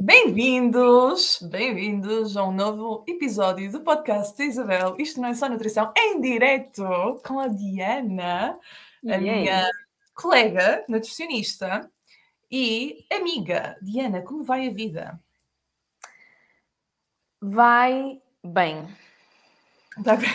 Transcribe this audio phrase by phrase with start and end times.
[0.00, 4.94] Bem-vindos, bem-vindos a um novo episódio do podcast da Isabel.
[4.96, 6.84] Isto não é só nutrição, é em direto
[7.26, 8.56] com a Diana,
[9.04, 9.68] a E minha
[10.14, 11.90] colega nutricionista
[12.48, 13.76] e amiga.
[13.82, 15.20] Diana, como vai a vida?
[17.42, 18.86] Vai bem.
[19.98, 20.30] Vai bem?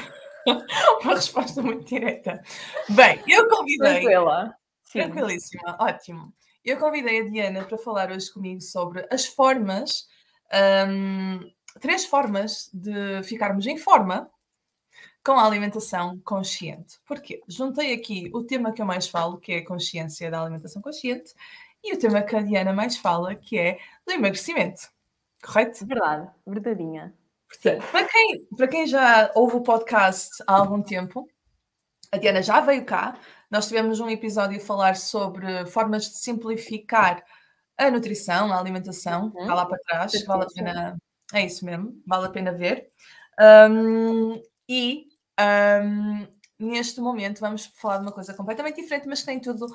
[1.01, 2.43] Uma resposta muito direta.
[2.89, 4.01] Bem, eu convidei.
[4.01, 4.57] Tranquila.
[4.83, 4.99] Sim.
[5.03, 6.33] Tranquilíssima, ótimo.
[6.63, 10.07] Eu convidei a Diana para falar hoje comigo sobre as formas,
[10.87, 14.31] hum, três formas de ficarmos em forma
[15.25, 16.99] com a alimentação consciente.
[17.05, 17.41] Porquê?
[17.47, 21.33] Juntei aqui o tema que eu mais falo, que é a consciência da alimentação consciente,
[21.83, 24.89] e o tema que a Diana mais fala, que é do emagrecimento.
[25.43, 25.85] Correto?
[25.85, 26.29] Verdade.
[26.47, 27.13] Verdadeinha.
[27.47, 31.27] Portanto, para quem, para quem já ouve o podcast há algum tempo,
[32.09, 33.19] a Diana já veio cá.
[33.53, 37.23] Nós tivemos um episódio a falar sobre formas de simplificar
[37.77, 39.25] a nutrição, a alimentação.
[39.25, 39.41] Uhum.
[39.41, 40.97] Está lá para trás, vale a pena.
[41.31, 42.89] É isso mesmo, vale a pena ver.
[43.69, 45.05] Um, e
[45.39, 49.67] um, neste momento vamos falar de uma coisa completamente diferente, mas que tem tudo,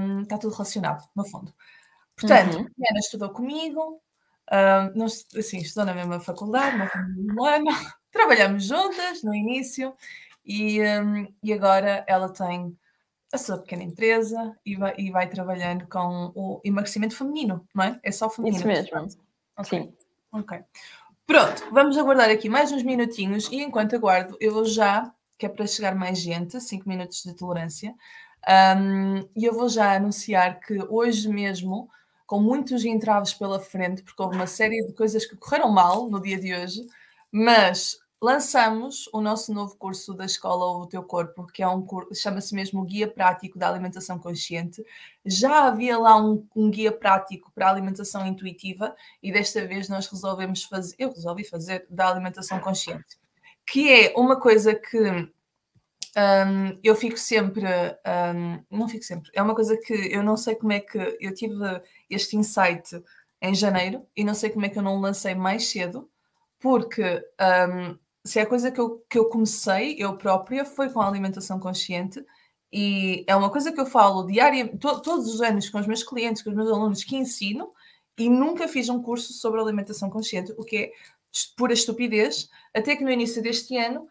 [0.00, 1.52] um, está tudo relacionado, no fundo.
[2.16, 2.64] Portanto, Uhum.
[2.64, 4.00] a Diana estudou comigo,
[4.50, 7.66] um, nós, assim, estudou na mesma faculdade, no mesmo ano,
[8.10, 9.94] trabalhamos juntas no início
[10.46, 12.74] e, um, e agora ela tem
[13.32, 18.00] a sua pequena empresa e vai, e vai trabalhando com o emagrecimento feminino, não é?
[18.02, 18.58] É só feminino.
[18.58, 18.90] Isso mesmo.
[18.90, 19.16] portanto.
[19.56, 19.80] Ok.
[19.80, 19.94] Sim.
[20.32, 20.58] Ok.
[21.26, 25.48] Pronto, vamos aguardar aqui mais uns minutinhos e enquanto aguardo, eu vou já, que é
[25.48, 27.94] para chegar mais gente, 5 minutos de tolerância,
[28.76, 31.88] um, e eu vou já anunciar que hoje mesmo,
[32.26, 36.20] com muitos entraves pela frente, porque houve uma série de coisas que correram mal no
[36.20, 36.84] dia de hoje,
[37.30, 41.84] mas lançamos o nosso novo curso da Escola o Teu Corpo, que é um
[42.14, 44.80] chama-se mesmo Guia Prático da Alimentação Consciente.
[45.26, 50.06] Já havia lá um, um guia prático para a alimentação intuitiva e desta vez nós
[50.06, 53.18] resolvemos fazer, eu resolvi fazer da alimentação consciente,
[53.66, 59.54] que é uma coisa que hum, eu fico sempre, hum, não fico sempre, é uma
[59.54, 61.54] coisa que eu não sei como é que eu tive
[62.08, 63.02] este insight
[63.40, 66.08] em janeiro e não sei como é que eu não lancei mais cedo,
[66.60, 71.08] porque hum, se é coisa que eu, que eu comecei, eu própria, foi com a
[71.08, 72.24] alimentação consciente
[72.72, 76.02] e é uma coisa que eu falo diariamente, to- todos os anos com os meus
[76.02, 77.72] clientes, com os meus alunos que ensino
[78.18, 80.92] e nunca fiz um curso sobre alimentação consciente, o que é
[81.56, 84.02] pura estupidez, até que no início deste ano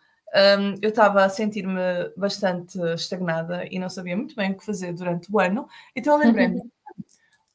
[0.60, 1.80] hum, eu estava a sentir-me
[2.18, 6.20] bastante estagnada e não sabia muito bem o que fazer durante o ano, então eu
[6.20, 6.62] lembrei-me,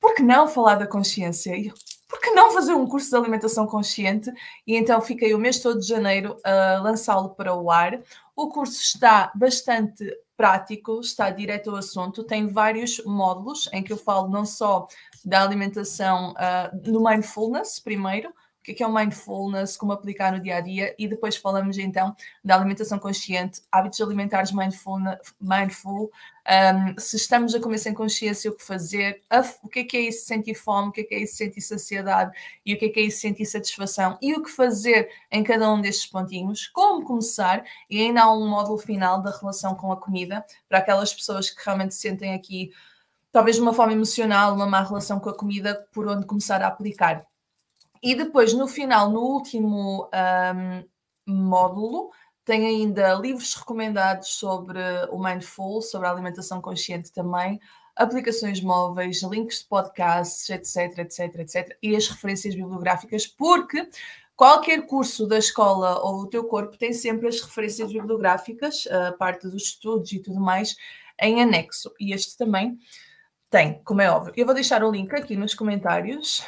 [0.00, 1.56] por que não falar da consciência?
[1.56, 1.74] E eu,
[2.08, 4.30] por que não fazer um curso de alimentação consciente?
[4.66, 8.00] E então fiquei o mês todo de janeiro a lançá-lo para o ar.
[8.34, 10.04] O curso está bastante
[10.36, 14.86] prático, está direto ao assunto, tem vários módulos em que eu falo não só
[15.24, 18.32] da alimentação ah, no mindfulness, primeiro,
[18.72, 22.14] o que é o mindfulness, como aplicar no dia a dia, e depois falamos então
[22.44, 24.98] da alimentação consciente, hábitos alimentares mindful,
[25.40, 26.10] mindful
[26.48, 29.96] um, se estamos a comer sem consciência, o que fazer, a o que é que
[29.96, 32.30] é isso sentir fome, o que é que é isso sentir saciedade
[32.64, 35.72] e o que é que é isso sentir satisfação e o que fazer em cada
[35.72, 39.96] um destes pontinhos, como começar e ainda há um módulo final da relação com a
[39.96, 42.70] comida para aquelas pessoas que realmente sentem aqui
[43.32, 47.26] talvez uma fome emocional, uma má relação com a comida, por onde começar a aplicar.
[48.02, 50.08] E depois, no final, no último
[51.26, 52.10] um, módulo,
[52.44, 54.78] tem ainda livros recomendados sobre
[55.10, 57.60] o Mindful, sobre a alimentação consciente também,
[57.96, 63.88] aplicações móveis, links de podcasts, etc, etc, etc, e as referências bibliográficas, porque
[64.36, 69.48] qualquer curso da escola ou o teu corpo tem sempre as referências bibliográficas, a parte
[69.48, 70.76] dos estudos e tudo mais,
[71.20, 71.92] em anexo.
[71.98, 72.78] E este também
[73.50, 74.34] tem, como é óbvio.
[74.36, 76.44] Eu vou deixar o link aqui nos comentários.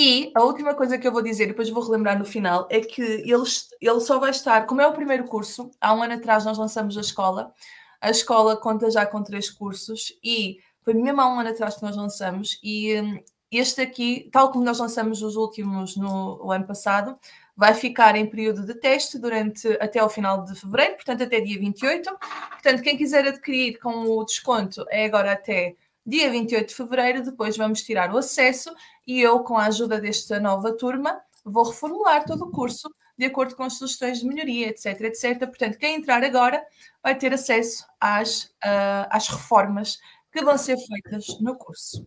[0.00, 3.02] E a última coisa que eu vou dizer, depois vou relembrar no final, é que
[3.02, 6.56] eles, ele só vai estar, como é o primeiro curso, há um ano atrás nós
[6.56, 7.52] lançamos a escola,
[8.00, 11.82] a escola conta já com três cursos e foi mesmo há um ano atrás que
[11.82, 13.18] nós lançamos e hum,
[13.50, 17.18] este aqui, tal como nós lançamos os últimos no o ano passado,
[17.56, 21.58] vai ficar em período de teste durante até ao final de fevereiro, portanto até dia
[21.58, 22.08] 28.
[22.50, 25.74] Portanto, quem quiser adquirir com o desconto é agora até
[26.08, 28.74] dia 28 de fevereiro, depois vamos tirar o acesso
[29.06, 33.54] e eu, com a ajuda desta nova turma, vou reformular todo o curso de acordo
[33.54, 35.38] com as sugestões de melhoria, etc, etc.
[35.40, 36.64] Portanto, quem entrar agora
[37.02, 39.98] vai ter acesso às, ah, às reformas
[40.32, 42.06] que vão ser feitas no curso.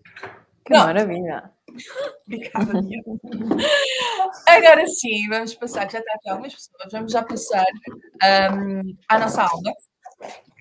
[0.65, 0.85] Que Pronto.
[0.85, 1.51] maravilha.
[2.25, 2.71] Obrigada.
[4.47, 7.65] Agora sim, vamos passar, já está aqui algumas pessoas, vamos já passar
[8.21, 9.73] ahm, à nossa aula.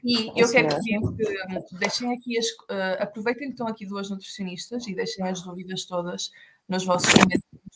[0.02, 3.84] E eu Isso quero que, que, hum, deixem aqui, as, ah, aproveitem que estão aqui
[3.84, 6.30] duas nutricionistas e deixem as dúvidas todas
[6.68, 7.12] nos vossos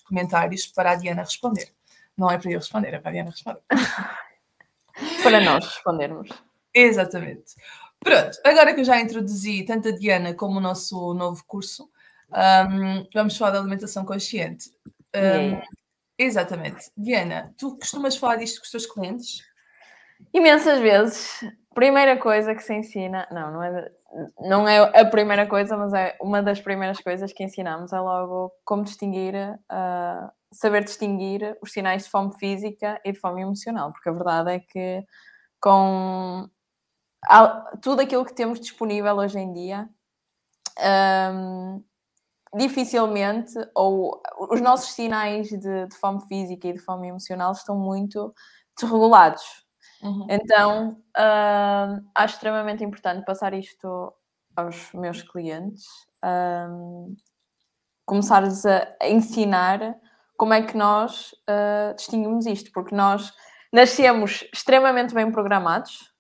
[0.05, 1.73] comentários para a Diana responder.
[2.17, 3.63] Não é para eu responder, é para a Diana responder.
[5.23, 6.31] para nós respondermos.
[6.73, 7.55] Exatamente.
[8.01, 11.91] Pronto, agora que eu já introduzi tanto a Diana como o nosso novo curso,
[12.31, 14.71] um, vamos falar da alimentação consciente.
[15.15, 15.67] Um, yeah.
[16.19, 16.91] Exatamente.
[16.97, 19.43] Diana, tu costumas falar disto com os teus clientes?
[20.33, 21.41] Imensas vezes.
[21.75, 23.93] Primeira coisa que se ensina, não, não é,
[24.41, 28.53] não é a primeira coisa, mas é uma das primeiras coisas que ensinamos é logo
[28.65, 34.09] como distinguir, uh, saber distinguir os sinais de fome física e de fome emocional, porque
[34.09, 35.05] a verdade é que
[35.61, 36.49] com
[37.81, 39.89] tudo aquilo que temos disponível hoje em dia,
[41.33, 41.83] um,
[42.55, 48.35] dificilmente, ou os nossos sinais de, de, fome física e de fome emocional estão muito
[48.79, 49.64] desregulados.
[50.05, 50.27] Uhum.
[50.29, 54.13] Então, uh, acho extremamente importante passar isto
[54.55, 55.85] aos meus clientes,
[56.71, 57.17] um,
[58.05, 59.97] começar-lhes a, a, ensinar
[60.37, 63.33] como é que nós uh, distinguimos isto, porque nós
[63.73, 66.13] nascemos extremamente bem programados,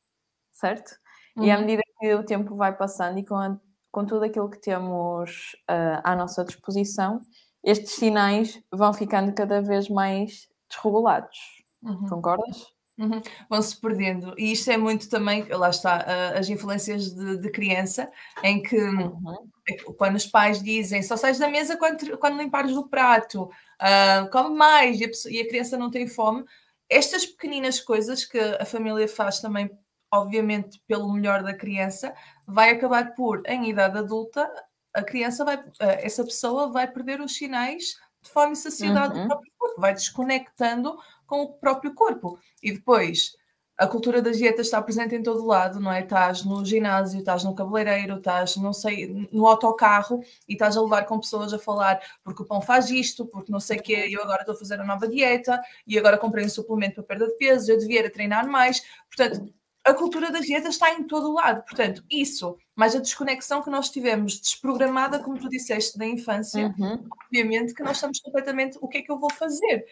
[0.53, 0.97] certo?
[1.37, 1.45] Uhum.
[1.45, 1.61] E à uhum.
[1.61, 3.57] medida que o tempo vai passando e com, a,
[3.93, 7.21] com tudo aquilo que temos uh, à nossa disposição,
[7.63, 11.39] estes sinais vão ficando cada vez mais desregulados.
[11.83, 12.09] Uhum.
[12.09, 12.74] Concordas?
[12.97, 13.21] Uhum.
[13.51, 14.35] Vão-se perdendo.
[14.39, 18.11] E isto é muito também, lá está, uh, as influências de, de, criança,
[18.43, 19.51] em que uhum.
[19.67, 24.31] É quando os pais dizem só sais da mesa quando, quando limpares o prato, uh,
[24.31, 26.45] come mais e a, pessoa, e a criança não tem fome.
[26.87, 29.71] Estas pequeninas coisas que a família faz também
[30.15, 32.15] obviamente pelo melhor da criança,
[32.47, 34.49] vai acabar por, em idade adulta,
[34.95, 39.23] a criança vai, eh, essa pessoa vai perder os sinais de fome e saciedade uhum.
[39.23, 40.97] do próprio corpo, vai desconectando
[41.35, 42.39] com o próprio corpo.
[42.63, 43.33] E depois,
[43.77, 46.01] a cultura das dietas está presente em todo lado, não é?
[46.01, 51.05] Estás no ginásio, estás no cabeleireiro, estás, não sei, no autocarro e estás a levar
[51.07, 54.23] com pessoas a falar porque o pão faz isto, porque não sei o quê, eu
[54.23, 57.37] agora estou a fazer a nova dieta e agora comprei um suplemento para perda de
[57.37, 58.81] peso, eu devia treinar mais.
[59.09, 59.53] Portanto,
[59.85, 61.63] a cultura das dietas está em todo o lado.
[61.65, 67.07] Portanto, isso, mais a desconexão que nós tivemos desprogramada, como tu disseste, da infância, uhum.
[67.27, 69.85] obviamente que nós estamos completamente o que é que eu vou fazer?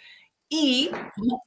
[0.52, 0.90] E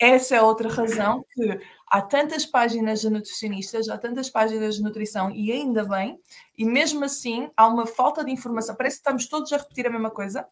[0.01, 1.59] essa é outra razão que
[1.91, 6.19] há tantas páginas de nutricionistas, há tantas páginas de nutrição, e ainda bem,
[6.57, 8.75] e mesmo assim há uma falta de informação.
[8.75, 10.47] Parece que estamos todos a repetir a mesma coisa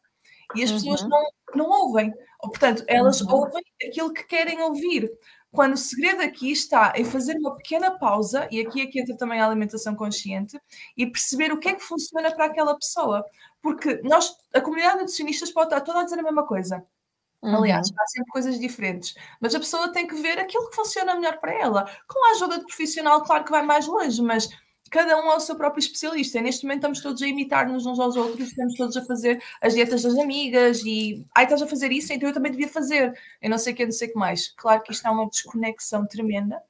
[0.55, 0.77] e as uhum.
[0.77, 1.23] pessoas não,
[1.55, 2.13] não ouvem.
[2.41, 3.33] Ou, portanto, elas uhum.
[3.33, 5.11] ouvem aquilo que querem ouvir
[5.51, 9.15] quando o segredo aqui está em fazer uma pequena pausa, e aqui é que entra
[9.15, 10.59] também a alimentação consciente,
[10.97, 13.23] e perceber o que é que funciona para aquela pessoa.
[13.61, 16.83] Porque nós, a comunidade de nutricionistas pode estar toda a dizer a mesma coisa.
[17.43, 17.57] Uhum.
[17.57, 21.39] Aliás, há sempre coisas diferentes, mas a pessoa tem que ver aquilo que funciona melhor
[21.39, 21.85] para ela.
[22.07, 24.49] Com a ajuda de profissional, claro que vai mais longe, mas
[24.89, 26.37] cada um é o seu próprio especialista.
[26.37, 29.73] E neste momento estamos todos a imitar-nos uns aos outros, estamos todos a fazer as
[29.73, 33.13] dietas das amigas e ai, estás a fazer isso, então eu também devia fazer.
[33.41, 34.53] Eu não sei o que, não sei o que mais.
[34.55, 36.61] Claro que isto é uma desconexão tremenda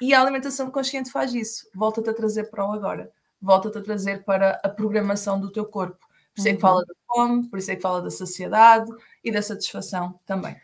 [0.00, 1.68] e a alimentação consciente faz isso.
[1.74, 3.10] Volta-te a trazer para o agora,
[3.40, 6.11] volta-te a trazer para a programação do teu corpo.
[6.34, 6.84] Por isso é que fala uhum.
[6.86, 8.90] da fome, por isso é que fala da saciedade
[9.22, 10.56] e da satisfação também.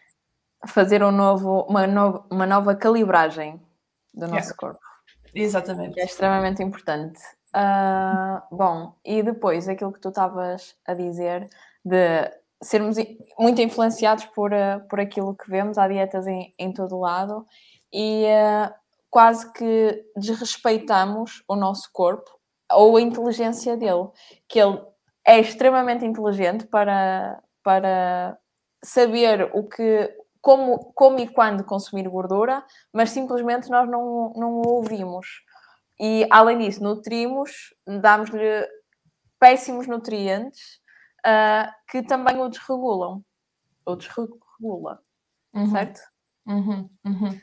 [0.66, 3.60] Fazer um novo, uma, no, uma nova calibragem
[4.14, 4.56] do nosso yeah.
[4.56, 4.80] corpo.
[5.34, 6.00] Exatamente.
[6.00, 7.20] é extremamente importante.
[7.54, 11.48] Uh, bom, e depois aquilo que tu estavas a dizer
[11.84, 12.30] de
[12.62, 12.96] sermos
[13.38, 17.46] muito influenciados por, uh, por aquilo que vemos, há dietas em, em todo lado
[17.92, 18.74] e uh,
[19.10, 22.38] quase que desrespeitamos o nosso corpo
[22.70, 24.08] ou a inteligência dele,
[24.46, 24.78] que ele
[25.28, 28.38] é extremamente inteligente para, para
[28.82, 34.66] saber o que, como, como e quando consumir gordura, mas simplesmente nós não, não o
[34.66, 35.26] ouvimos.
[36.00, 38.66] E além disso, nutrimos, damos-lhe
[39.38, 40.80] péssimos nutrientes
[41.26, 43.22] uh, que também o desregulam.
[43.84, 45.02] Ou desregula.
[45.52, 45.70] Uhum.
[45.70, 46.00] Certo?
[46.46, 46.88] Uhum.
[47.04, 47.40] Uhum.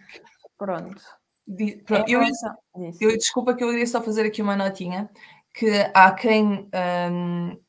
[0.58, 1.04] Pronto.
[1.86, 2.10] pronto.
[2.10, 2.22] Eu,
[3.00, 5.08] eu, desculpa que eu iria só fazer aqui uma notinha
[5.54, 6.68] que há quem
[7.12, 7.65] um,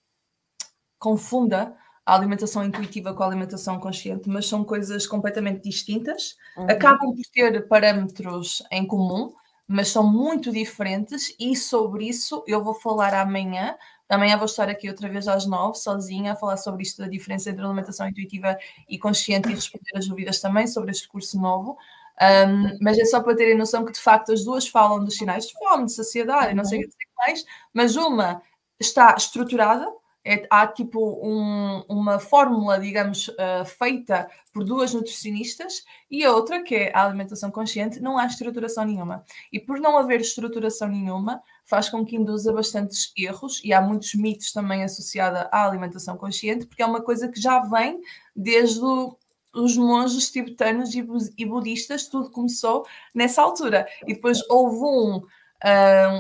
[1.07, 1.73] confunda
[2.05, 6.37] a alimentação intuitiva com a alimentação consciente, mas são coisas completamente distintas.
[6.57, 6.69] Uhum.
[6.69, 9.33] Acabam por ter parâmetros em comum,
[9.69, 11.33] mas são muito diferentes.
[11.39, 13.77] E sobre isso eu vou falar amanhã.
[14.09, 17.51] Amanhã vou estar aqui outra vez às nove, sozinha, a falar sobre isto da diferença
[17.51, 18.59] entre alimentação intuitiva
[18.89, 21.79] e consciente e responder as dúvidas também sobre este curso novo.
[22.21, 25.47] Um, mas é só para terem noção que de facto as duas falam dos sinais
[25.47, 26.57] de fome, de saciedade, uhum.
[26.57, 28.43] não sei o que mais, mas uma
[28.81, 29.87] está estruturada
[30.27, 36.65] é, há tipo um, uma fórmula, digamos, uh, feita por duas nutricionistas e a outra,
[36.65, 39.25] que é a alimentação consciente, não há estruturação nenhuma.
[39.53, 44.15] E por não haver estruturação nenhuma, faz com que induza bastantes erros e há muitos
[44.15, 48.01] mitos também associados à alimentação consciente, porque é uma coisa que já vem
[48.35, 49.17] desde o,
[49.55, 53.87] os monges tibetanos e budistas, tudo começou nessa altura.
[54.05, 55.23] E depois houve um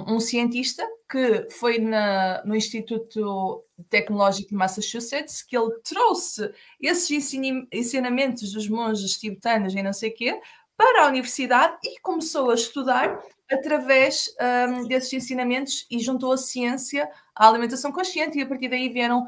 [0.09, 6.51] um, cientista que foi na, no Instituto Tecnológico de Massachusetts que ele trouxe
[6.81, 7.33] esses
[7.73, 10.41] ensinamentos dos monges tibetanos e não sei quê
[10.77, 14.35] para a universidade e começou a estudar através
[14.69, 19.27] um, desses ensinamentos e juntou a ciência à alimentação consciente e a partir daí vieram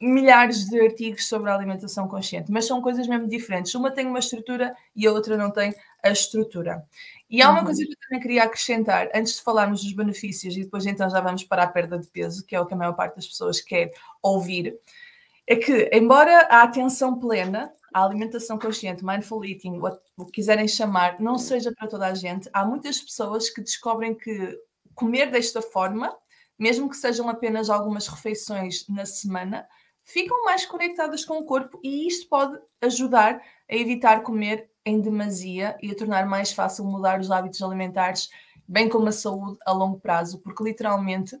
[0.00, 3.74] milhares de artigos sobre a alimentação consciente, mas são coisas mesmo diferentes.
[3.74, 5.74] Uma tem uma estrutura e a outra não tem
[6.06, 6.84] a estrutura.
[7.28, 7.64] E há uma uhum.
[7.64, 11.20] coisa que eu também queria acrescentar, antes de falarmos dos benefícios, e depois então já
[11.20, 13.60] vamos para a perda de peso, que é o que a maior parte das pessoas
[13.60, 14.78] quer ouvir,
[15.46, 19.80] é que, embora a atenção plena, a alimentação consciente, mindful eating,
[20.16, 24.14] o que quiserem chamar, não seja para toda a gente, há muitas pessoas que descobrem
[24.14, 24.58] que
[24.94, 26.16] comer desta forma,
[26.58, 29.66] mesmo que sejam apenas algumas refeições na semana,
[30.04, 35.76] ficam mais conectadas com o corpo e isto pode ajudar a evitar comer em demasia
[35.82, 38.30] e a tornar mais fácil mudar os hábitos alimentares,
[38.66, 41.36] bem como a saúde a longo prazo, porque literalmente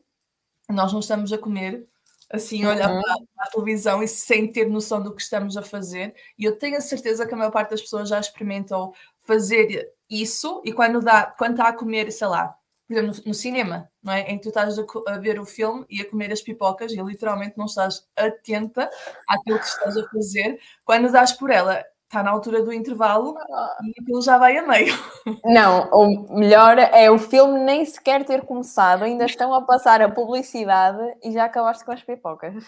[0.68, 1.86] nós não estamos a comer
[2.28, 3.00] assim, olhar uhum.
[3.00, 6.12] para, para, a televisão e sem ter noção do que estamos a fazer.
[6.36, 10.60] E eu tenho a certeza que a maior parte das pessoas já experimentou fazer isso
[10.64, 14.12] e quando dá, quando está a comer, sei lá, por exemplo, no, no, cinema, não
[14.12, 14.22] é?
[14.22, 17.00] Em que tu estás a, a, ver o filme e a comer as pipocas e
[17.00, 18.90] literalmente não estás atenta
[19.28, 20.60] àquilo que estás a fazer.
[20.84, 23.78] Quando dás por ela, está na altura do intervalo ah.
[23.84, 24.94] e aquilo já vai a meio.
[25.44, 30.10] Não, o melhor é o filme nem sequer ter começado, ainda estão a passar a
[30.10, 32.64] publicidade e já acabaste com as pipocas.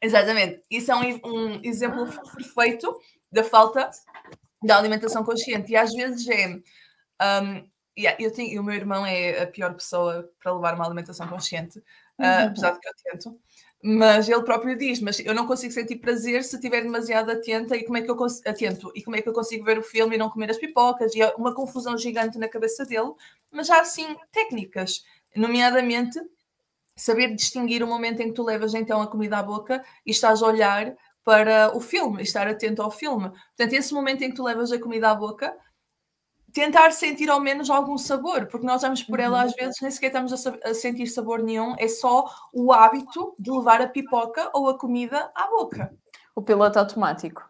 [0.00, 0.62] Exatamente.
[0.70, 2.94] Isso é um, um exemplo perfeito
[3.32, 3.90] da falta
[4.62, 5.72] da alimentação consciente.
[5.72, 6.48] E às vezes é.
[7.42, 7.66] Um,
[7.98, 11.78] yeah, eu tenho, o meu irmão é a pior pessoa para levar uma alimentação consciente,
[11.78, 11.82] uh,
[12.22, 12.46] uhum.
[12.48, 13.40] apesar de que eu tento.
[13.82, 17.84] Mas ele próprio diz, mas eu não consigo sentir prazer se estiver demasiado atenta e
[17.84, 18.16] como é que eu
[18.46, 21.14] atento e como é que eu consigo ver o filme e não comer as pipocas
[21.14, 23.12] e é uma confusão gigante na cabeça dele,
[23.50, 25.04] mas há sim técnicas,
[25.36, 26.18] nomeadamente
[26.96, 30.42] saber distinguir o momento em que tu levas então a comida à boca e estás
[30.42, 33.28] a olhar para o filme, estar atento ao filme.
[33.28, 35.54] Portanto, esse momento em que tu levas a comida à boca,
[36.56, 39.58] tentar sentir ao menos algum sabor, porque nós vamos por ela às uhum.
[39.58, 43.82] vezes nem sequer estamos a, a, sentir sabor nenhum, é só o hábito de levar
[43.82, 45.94] a pipoca ou a comida à boca.
[46.34, 47.46] O piloto automático.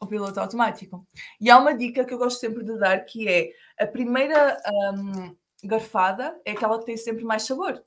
[0.00, 1.06] O piloto automático.
[1.38, 4.56] E há uma dica que eu gosto sempre de dar que é a primeira
[4.94, 7.84] um, garfada é aquela que tem sempre mais sabor.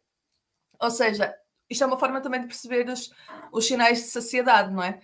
[0.79, 1.35] Ou seja,
[1.67, 3.11] isto é uma forma também de perceber os,
[3.51, 4.99] os sinais de saciedade, não é?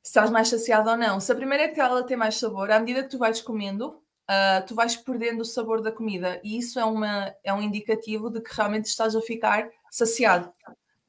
[0.00, 1.18] Se estás mais saciado ou não.
[1.18, 4.05] Se a primeira é que ela tem mais sabor, à medida que tu vais comendo,
[4.30, 8.30] uh, tu vais perdendo o sabor da comida e isso é, uma, é um indicativo
[8.30, 10.50] de que realmente estás a ficar saciado.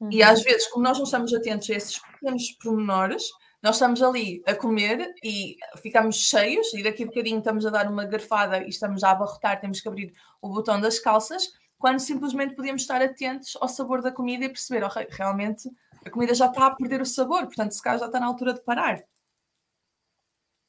[0.00, 0.10] Uhum.
[0.12, 3.24] E às vezes, como nós não estamos atentos a esses pequenos pormenores,
[3.62, 7.90] nós estamos ali a comer e ficamos cheios, e daqui a bocadinho estamos a dar
[7.90, 12.54] uma garfada e estamos a abarrotar, temos que abrir o botão das calças, quando simplesmente
[12.54, 15.68] podíamos estar atentos ao sabor da comida e perceber, oh, realmente
[16.04, 18.54] a comida já está a perder o sabor, portanto, se calhar já está na altura
[18.54, 19.02] de parar.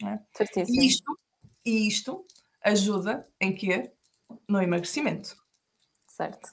[0.03, 0.19] É?
[0.67, 1.19] E isto,
[1.65, 2.25] e isto
[2.63, 3.91] ajuda em quê?
[4.47, 5.35] No emagrecimento.
[6.07, 6.49] Certo.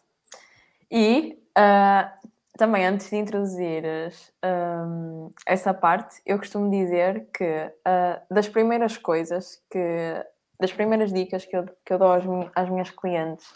[0.91, 3.85] E uh, também antes de introduzir
[4.45, 10.25] um, essa parte, eu costumo dizer que uh, das primeiras coisas que
[10.59, 13.47] das primeiras dicas que eu, que eu dou às, às minhas clientes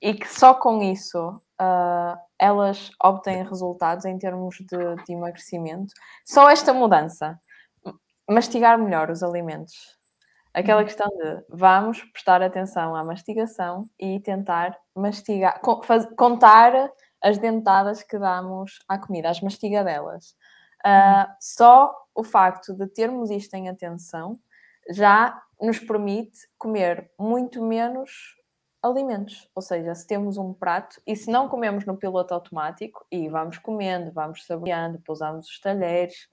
[0.00, 1.28] e que só com isso
[1.60, 5.92] uh, elas obtêm resultados em termos de, de emagrecimento,
[6.24, 7.38] só esta mudança,
[8.28, 9.98] mastigar melhor os alimentos,
[10.52, 10.86] Aquela uhum.
[10.86, 15.60] questão de vamos prestar atenção à mastigação e tentar mastigar,
[16.16, 16.90] contar
[17.22, 20.34] as dentadas que damos à comida, as mastigadelas.
[20.84, 24.32] Uh, só o facto de termos isto em atenção
[24.90, 28.10] já nos permite comer muito menos
[28.82, 29.48] alimentos.
[29.54, 33.58] Ou seja, se temos um prato e se não comemos no piloto automático e vamos
[33.58, 36.28] comendo, vamos saboreando, pousamos os talheres,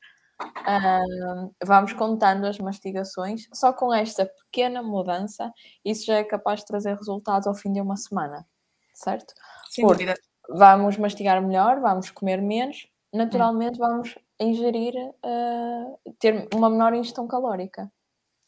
[1.66, 3.48] vamos contando as mastigações.
[3.54, 5.52] Só com esta pequena mudança,
[5.84, 8.46] isso já é capaz de trazer resultados ao fim de uma semana,
[8.94, 9.34] certo?
[9.70, 10.22] Sem Porque dúvida.
[10.50, 13.80] Vamos mastigar melhor, vamos comer menos, naturalmente hum.
[13.80, 17.92] vamos ingerir, uh, ter uma menor ingestão calórica.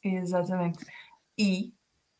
[0.03, 0.85] Exatamente.
[1.37, 1.73] E,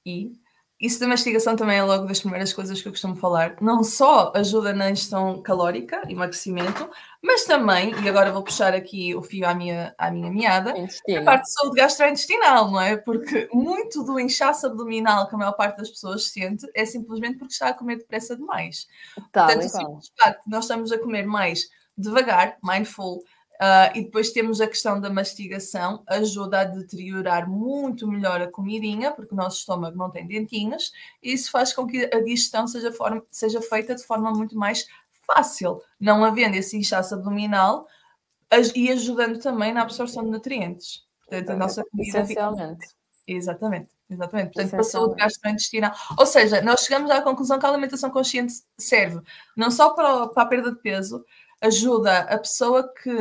[0.06, 0.34] e
[0.80, 3.58] isso da mastigação também é logo das primeiras coisas que eu costumo falar.
[3.60, 6.90] Não só ajuda na ingestão calórica, emagrecimento,
[7.22, 11.24] mas também, e agora vou puxar aqui o fio à minha, à minha meada, a
[11.24, 12.96] parte de saúde gastrointestinal, não é?
[12.96, 17.52] Porque muito do inchaço abdominal que a maior parte das pessoas sente é simplesmente porque
[17.52, 18.88] está a comer depressa demais.
[19.34, 21.68] Tá, Portanto, o simples facto nós estamos a comer mais
[21.98, 23.22] devagar, mindful,
[23.62, 29.12] Uh, e depois temos a questão da mastigação, ajuda a deteriorar muito melhor a comidinha,
[29.12, 32.90] porque o nosso estômago não tem dentinhos, e isso faz com que a digestão seja,
[32.94, 34.88] forma, seja feita de forma muito mais
[35.28, 37.86] fácil, não havendo esse inchaço abdominal
[38.74, 41.04] e ajudando também na absorção de nutrientes.
[41.28, 42.88] Portanto, a nossa comida Essencialmente.
[42.88, 43.00] Fica...
[43.28, 44.54] Exatamente, exatamente.
[44.54, 45.92] Portanto, para a saúde gastrointestinal.
[46.18, 49.22] Ou seja, nós chegamos à conclusão que a alimentação consciente serve
[49.56, 51.24] não só para, para a perda de peso,
[51.62, 53.12] ajuda a pessoa que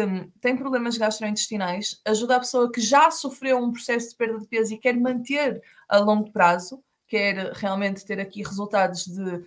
[0.40, 4.74] tem problemas gastrointestinais, ajuda a pessoa que já sofreu um processo de perda de peso
[4.74, 9.44] e quer manter a longo prazo, quer realmente ter aqui resultados de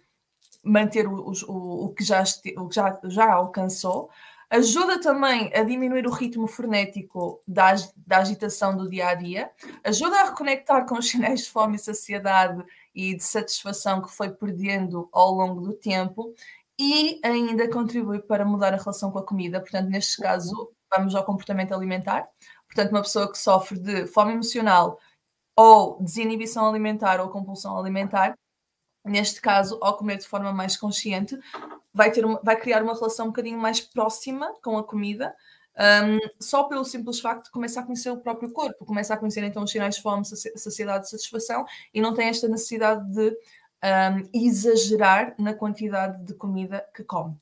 [0.64, 2.24] manter o, o, o que, já,
[2.58, 4.10] o que já, já alcançou.
[4.50, 7.74] Ajuda também a diminuir o ritmo frenético da,
[8.06, 9.50] da agitação do dia a dia,
[9.82, 12.62] ajuda a reconectar com os sinais de fome e saciedade
[12.94, 16.36] e de satisfação que foi perdendo ao longo do tempo
[16.84, 19.62] e ainda contribui para mudar a relação com a comida.
[19.62, 22.28] Portanto, neste caso, vamos ao comportamento alimentar.
[22.66, 24.98] Portanto, uma pessoa que sofre de fome emocional
[25.56, 28.36] ou desinibição alimentar ou compulsão alimentar,
[29.06, 31.38] neste caso, ao comer de forma mais consciente,
[31.94, 35.36] vai, ter uma, vai criar uma relação um bocadinho mais próxima com a comida,
[35.78, 39.44] um, só pelo simples facto de começar a conhecer o próprio corpo, começa a conhecer
[39.44, 43.38] então os sinais de fome, saciedade, satisfação e não tem esta necessidade de
[43.84, 47.36] um, exagerar na quantidade de comida que come.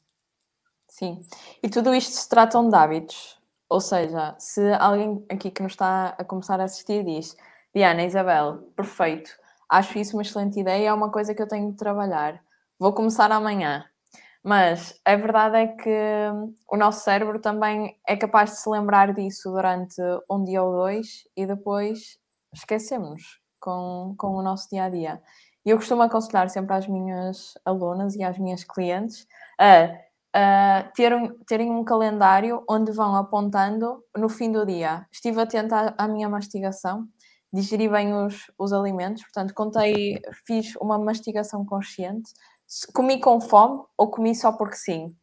[0.88, 1.22] Sim,
[1.62, 3.39] e tudo isto se tratam de hábitos.
[3.69, 7.38] Ou seja, se alguém aqui que nos está a começar a assistir diz
[7.74, 9.29] Diana, Isabel, perfeito,
[9.69, 12.43] acho isso uma excelente ideia, é uma coisa que eu tenho de trabalhar,
[12.79, 13.86] vou começar amanhã.
[14.43, 16.00] Mas a verdade é que
[16.72, 21.27] o nosso cérebro também é capaz de se lembrar disso durante um dia ou dois
[21.36, 22.17] e depois
[22.53, 25.22] esquecemos com, com o nosso dia a dia.
[25.70, 29.28] E eu costumo aconselhar sempre às minhas alunas e às minhas clientes
[29.60, 35.06] a, terem, terem um calendário onde vão apontando no fim do dia.
[35.12, 37.08] Estive atenta à, à minha mastigação,
[37.54, 42.32] digeri bem os, os alimentos, portanto, contei, fiz uma mastigação consciente,
[42.91, 45.15] comi com fome ou comi só porque sim.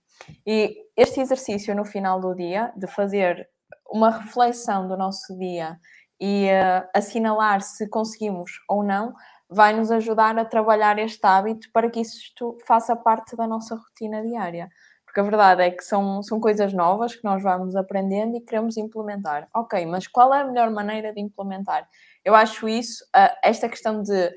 [0.46, 3.48] E este exercício no final do dia, de fazer
[3.90, 5.76] uma reflexão do nosso dia
[6.20, 9.12] e uh, assinalar se conseguimos ou não,
[9.48, 14.22] vai nos ajudar a trabalhar este hábito para que isto faça parte da nossa rotina
[14.22, 14.68] diária.
[15.04, 18.76] Porque a verdade é que são, são coisas novas que nós vamos aprendendo e queremos
[18.76, 19.48] implementar.
[19.54, 21.88] Ok, mas qual é a melhor maneira de implementar?
[22.24, 23.04] Eu acho isso,
[23.42, 24.34] esta questão de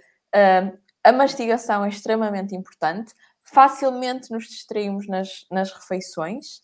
[1.03, 3.13] a mastigação é extremamente importante.
[3.43, 6.61] Facilmente nos distraímos nas, nas refeições,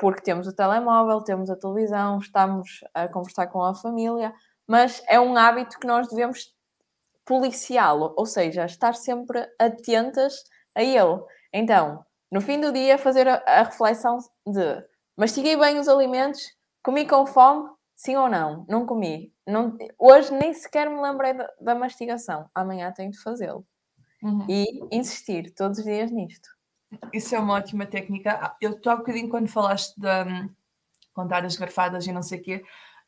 [0.00, 4.32] porque temos o telemóvel, temos a televisão, estamos a conversar com a família,
[4.66, 6.56] mas é um hábito que nós devemos
[7.28, 10.42] policiá-lo, ou seja, estar sempre atentas
[10.74, 11.22] a ele.
[11.52, 14.82] Então, no fim do dia, fazer a, a reflexão de
[15.14, 16.40] mastiguei bem os alimentos,
[16.82, 18.64] comi com fome, sim ou não?
[18.66, 19.30] Não comi.
[19.46, 22.48] Não, hoje nem sequer me lembrei da, da mastigação.
[22.54, 23.62] Amanhã tenho de fazê-lo.
[24.22, 24.46] Uhum.
[24.48, 26.48] E insistir todos os dias nisto.
[27.12, 28.38] Isso é uma ótima técnica.
[28.40, 30.48] Ah, eu estou há um bocadinho quando falaste de um,
[31.12, 32.64] contar as garfadas e não sei o quê.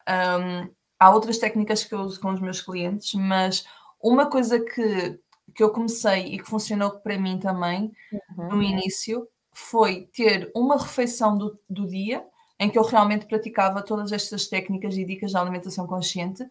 [0.07, 3.65] Um, há outras técnicas que eu uso com os meus clientes, mas
[4.03, 5.19] uma coisa que,
[5.55, 7.93] que eu comecei e que funcionou para mim também
[8.37, 8.49] uhum.
[8.49, 12.25] no início foi ter uma refeição do, do dia
[12.59, 16.47] em que eu realmente praticava todas estas técnicas e dicas de alimentação consciente.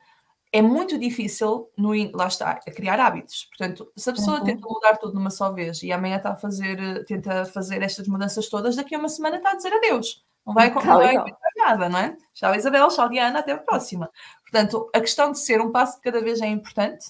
[0.52, 3.46] É muito difícil, no, lá está, a criar hábitos.
[3.46, 4.44] Portanto, se a pessoa uhum.
[4.44, 8.50] tenta mudar tudo numa só vez e amanhã está a fazer, tenta fazer estas mudanças
[8.50, 10.24] todas, daqui a uma semana está a dizer adeus.
[10.46, 11.16] Não vai, não vai
[11.56, 12.18] nada, não é?
[12.34, 14.10] Tchau, Isabel, tchau, Diana, até a próxima.
[14.42, 17.06] Portanto, a questão de ser um passo de cada vez é importante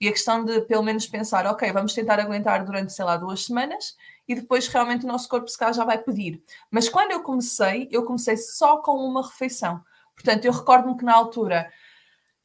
[0.00, 3.44] e a questão de pelo menos pensar, ok, vamos tentar aguentar durante, sei lá, duas
[3.44, 6.42] semanas e depois realmente o nosso corpo se calhar já vai pedir.
[6.70, 9.82] Mas quando eu comecei, eu comecei só com uma refeição.
[10.14, 11.70] Portanto, eu recordo-me que na altura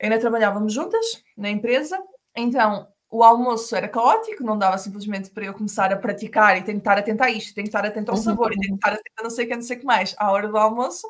[0.01, 2.01] ainda trabalhávamos juntas na empresa,
[2.35, 6.97] então o almoço era caótico, não dava simplesmente para eu começar a praticar e tentar
[6.97, 8.23] atentar isto, tentar atentar ao uhum.
[8.23, 10.47] sabor, e tentar atentar não sei o que, não sei o que mais, à hora
[10.47, 11.07] do almoço.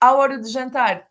[0.00, 1.08] À hora de jantar,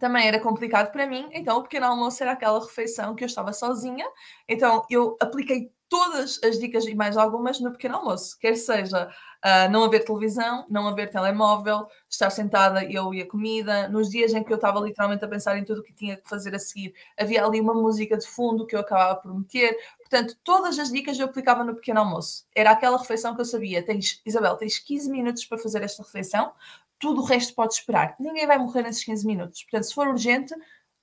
[0.00, 3.52] também era complicado para mim, então o pequeno almoço era aquela refeição que eu estava
[3.52, 4.06] sozinha,
[4.48, 9.70] então eu apliquei todas as dicas e mais algumas no pequeno almoço, quer seja uh,
[9.70, 14.42] não haver televisão, não haver telemóvel, estar sentada eu e a comida, nos dias em
[14.42, 16.94] que eu estava literalmente a pensar em tudo o que tinha que fazer a seguir,
[17.18, 19.76] havia ali uma música de fundo que eu acabava por meter,
[20.10, 22.44] Portanto, todas as dicas eu aplicava no pequeno almoço.
[22.52, 23.80] Era aquela refeição que eu sabia.
[23.80, 26.52] Tens, Isabel, tens 15 minutos para fazer esta refeição,
[27.00, 28.14] tudo o resto pode esperar.
[28.20, 29.62] Ninguém vai morrer nesses 15 minutos.
[29.62, 30.54] Portanto, se for urgente,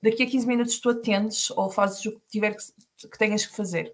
[0.02, 3.54] daqui a 15 minutos tu atendes ou fazes o que tiver que, que tenhas que
[3.54, 3.92] fazer.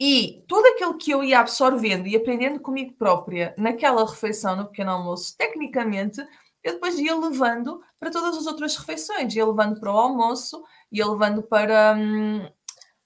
[0.00, 4.90] E tudo aquilo que eu ia absorvendo e aprendendo comigo própria naquela refeição, no pequeno
[4.90, 6.20] almoço, tecnicamente,
[6.62, 11.06] eu depois ia levando para todas as outras refeições, ia levando para o almoço, ia
[11.06, 12.48] levando para, hum,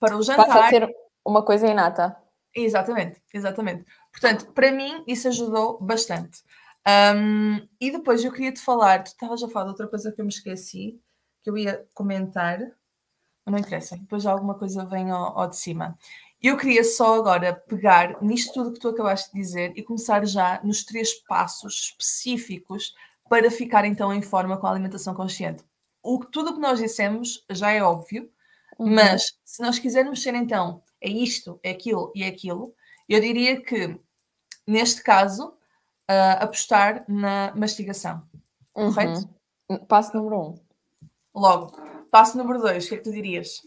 [0.01, 0.47] para o jantar.
[0.47, 0.91] Passa a ser
[1.25, 2.17] uma coisa inata.
[2.55, 3.85] Exatamente, exatamente.
[4.11, 6.43] Portanto, para mim, isso ajudou bastante.
[6.87, 10.21] Um, e depois eu queria te falar, tu estavas a falar de outra coisa que
[10.21, 11.01] eu me esqueci,
[11.43, 12.59] que eu ia comentar,
[13.45, 15.97] mas não interessa, depois alguma coisa vem ao, ao de cima.
[16.41, 20.61] Eu queria só agora pegar nisto tudo que tu acabaste de dizer e começar já
[20.65, 22.95] nos três passos específicos
[23.29, 25.65] para ficar então em forma com a alimentação consciente.
[26.03, 28.29] O, tudo o que nós dissemos já é óbvio,
[28.77, 28.93] uhum.
[28.93, 32.75] mas se nós quisermos ser então é isto, é aquilo e é aquilo,
[33.09, 33.99] eu diria que
[34.67, 35.55] neste caso
[36.11, 38.23] uh, apostar na mastigação.
[38.77, 38.93] Uhum.
[38.93, 39.29] Correto?
[39.89, 40.55] Passo número um.
[41.35, 41.73] Logo,
[42.11, 43.63] passo número dois, o que é que tu dirias?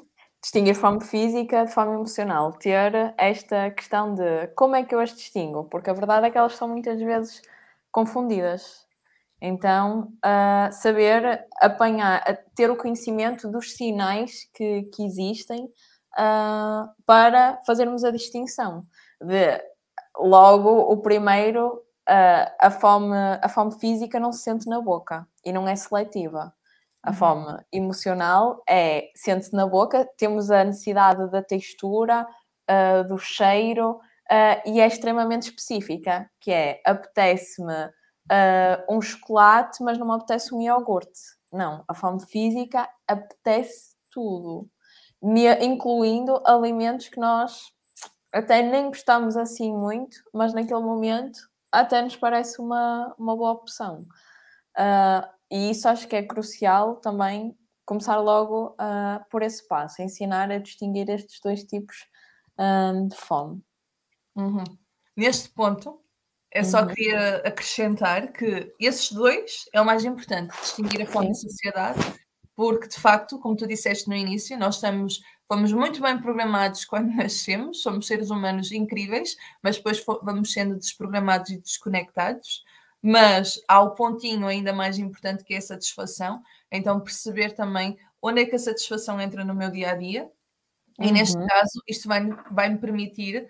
[0.45, 5.10] distinguir fome física de fome emocional, ter esta questão de como é que eu as
[5.10, 7.41] distingo, porque a verdade é que elas são muitas vezes
[7.91, 8.86] confundidas.
[9.41, 12.24] Então, uh, saber apanhar,
[12.56, 18.82] ter o conhecimento dos sinais que, que existem uh, para fazermos a distinção
[19.19, 19.60] de
[20.15, 25.52] logo o primeiro, uh, a, fome, a fome física não se sente na boca e
[25.52, 26.54] não é seletiva.
[27.04, 27.15] A uhum.
[27.15, 32.28] fome emocional é sente-se na boca, temos a necessidade da textura,
[32.70, 39.98] uh, do cheiro, uh, e é extremamente específica, que é apetece-me uh, um chocolate, mas
[39.98, 41.20] não me apetece um iogurte.
[41.52, 44.68] Não, a fome física apetece tudo,
[45.62, 47.72] incluindo alimentos que nós
[48.34, 51.39] até nem gostamos assim muito, mas naquele momento
[51.79, 53.99] até nos parece uma, uma boa opção.
[54.77, 60.51] Uh, e isso acho que é crucial também começar logo uh, por esse passo, ensinar
[60.51, 61.95] a distinguir estes dois tipos
[62.59, 63.63] um, de fome.
[64.35, 64.63] Uhum.
[65.15, 66.01] Neste ponto,
[66.51, 66.88] eu só uhum.
[66.88, 71.45] queria acrescentar que esses dois é o mais importante, distinguir a fome Sim.
[71.45, 72.19] e a saciedade,
[72.55, 77.13] porque de facto, como tu disseste no início, nós estamos, fomos muito bem programados quando
[77.15, 82.63] nascemos, somos seres humanos incríveis, mas depois vamos sendo desprogramados e desconectados
[83.08, 88.41] mas há o pontinho ainda mais importante que é a satisfação, então perceber também onde
[88.41, 90.27] é que a satisfação entra no meu dia a dia,
[90.99, 91.45] e neste uhum.
[91.45, 93.47] caso isto vai, vai me permitir,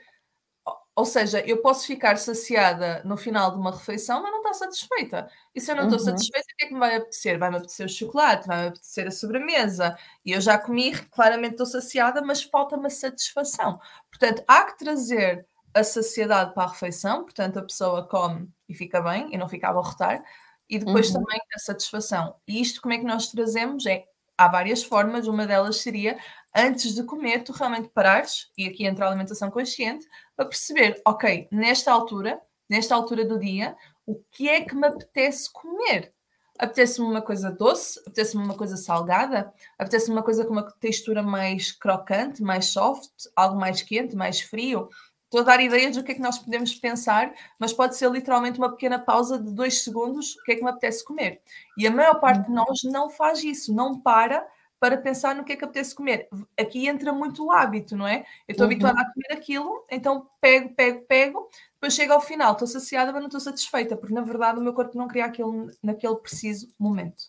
[0.96, 5.30] ou seja, eu posso ficar saciada no final de uma refeição, mas não estou satisfeita.
[5.54, 6.06] E se eu não estou uhum.
[6.06, 7.38] satisfeita, o que é que me vai apetecer?
[7.38, 9.98] Vai-me apetecer o chocolate, vai-me apetecer a sobremesa.
[10.24, 13.78] E eu já comi, claramente estou saciada, mas falta-me a satisfação.
[14.10, 19.02] Portanto, há que trazer a saciedade para a refeição, portanto, a pessoa come e fica
[19.02, 20.24] bem e não fica a abarrotar,
[20.70, 21.22] e depois uhum.
[21.22, 22.36] também a satisfação.
[22.48, 23.86] E isto como é que nós trazemos?
[23.86, 24.06] É,
[24.38, 26.18] há várias formas, uma delas seria
[26.56, 31.48] antes de comer, tu realmente parares, e aqui entra a alimentação consciente, para perceber, ok,
[31.52, 36.14] nesta altura, nesta altura do dia, o que é que me apetece comer?
[36.58, 38.00] Apetece-me uma coisa doce?
[38.02, 39.54] Apetece-me uma coisa salgada?
[39.78, 44.90] Apetece-me uma coisa com uma textura mais crocante, mais soft, algo mais quente, mais frio?
[45.26, 48.58] Estou a dar ideias do que é que nós podemos pensar, mas pode ser literalmente
[48.58, 51.42] uma pequena pausa de dois segundos, o que é que me apetece comer.
[51.78, 52.56] E a maior parte de uhum.
[52.56, 54.48] nós não faz isso, não para
[54.80, 56.28] para pensar no que é que apetece comer.
[56.60, 58.26] Aqui entra muito o hábito, não é?
[58.48, 58.72] Eu estou uhum.
[58.72, 63.22] habituada a comer aquilo, então pego, pego, pego, depois chego ao final, estou saciada, mas
[63.22, 67.24] não estou satisfeita, porque na verdade o meu corpo não queria aquilo naquele preciso momento.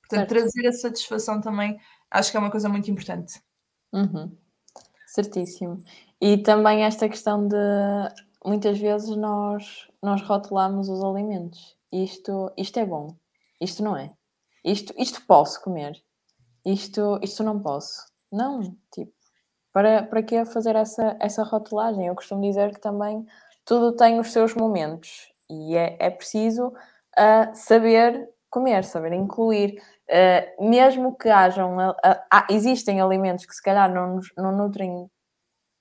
[0.00, 0.28] Portanto, certo.
[0.28, 1.78] trazer a satisfação também
[2.10, 3.40] acho que é uma coisa muito importante.
[3.92, 4.36] Uhum.
[5.06, 5.82] Certíssimo.
[6.20, 7.56] E também esta questão de
[8.44, 11.76] muitas vezes nós, nós rotulamos os alimentos.
[11.90, 13.14] Isto, isto é bom,
[13.60, 14.12] isto não é.
[14.64, 16.00] Isto, isto posso comer,
[16.64, 18.06] isto, isto não posso.
[18.30, 19.12] Não, tipo,
[19.72, 22.06] para, para que fazer essa, essa rotulagem?
[22.06, 23.26] Eu costumo dizer que também
[23.64, 29.82] tudo tem os seus momentos e é, é preciso uh, saber comer, saber incluir.
[30.08, 31.94] Uh, mesmo que hajam, uh,
[32.50, 35.10] existem alimentos que se calhar não, não nutrem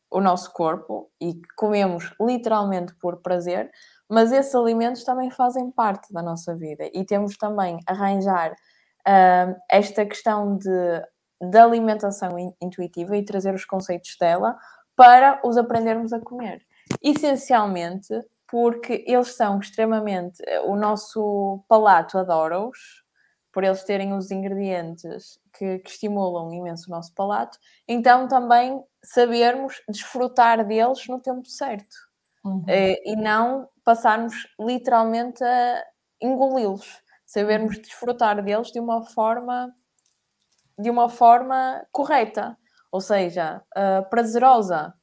[0.10, 3.70] o nosso corpo e comemos literalmente por prazer,
[4.10, 8.54] mas esses alimentos também fazem parte da nossa vida e temos também arranjar
[9.08, 11.02] uh, esta questão de,
[11.42, 14.58] de alimentação intuitiva e trazer os conceitos dela
[14.96, 16.62] para os aprendermos a comer.
[17.02, 18.14] Essencialmente
[18.52, 20.44] porque eles são extremamente.
[20.66, 22.78] O nosso palato adora-os,
[23.52, 29.82] por eles terem os ingredientes que, que, estimulam imenso o nosso palato, então também sabermos
[29.90, 31.96] desfrutar deles no tempo certo
[32.44, 32.64] uhum.
[32.68, 35.84] e não passarmos literalmente a
[36.22, 39.74] engoli-los, sabermos desfrutar deles de uma forma
[40.78, 42.58] de uma forma correta,
[42.91, 44.94] ou seja, uh, prazerosa,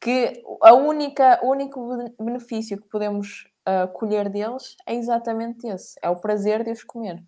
[0.00, 6.10] que a única, o único benefício que podemos uh, colher deles é exatamente esse, é
[6.10, 7.24] o prazer de os comer.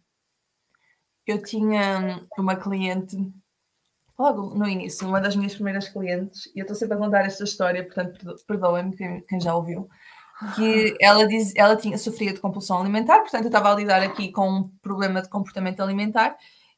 [1.26, 3.16] Eu tinha uma cliente,
[4.18, 7.44] logo no início, uma das minhas primeiras clientes, e eu estou sempre a contar esta
[7.44, 9.88] história, portanto, perdoem-me quem, quem, já ouviu,
[10.56, 14.32] que ela, diz, ela tinha, sofria de compulsão alimentar, portanto, eu estava a lidar aqui
[14.32, 16.36] com um problema de comportamento alimentar,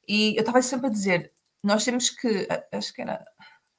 [0.09, 3.25] e eu estava sempre a dizer: nós temos que, acho que era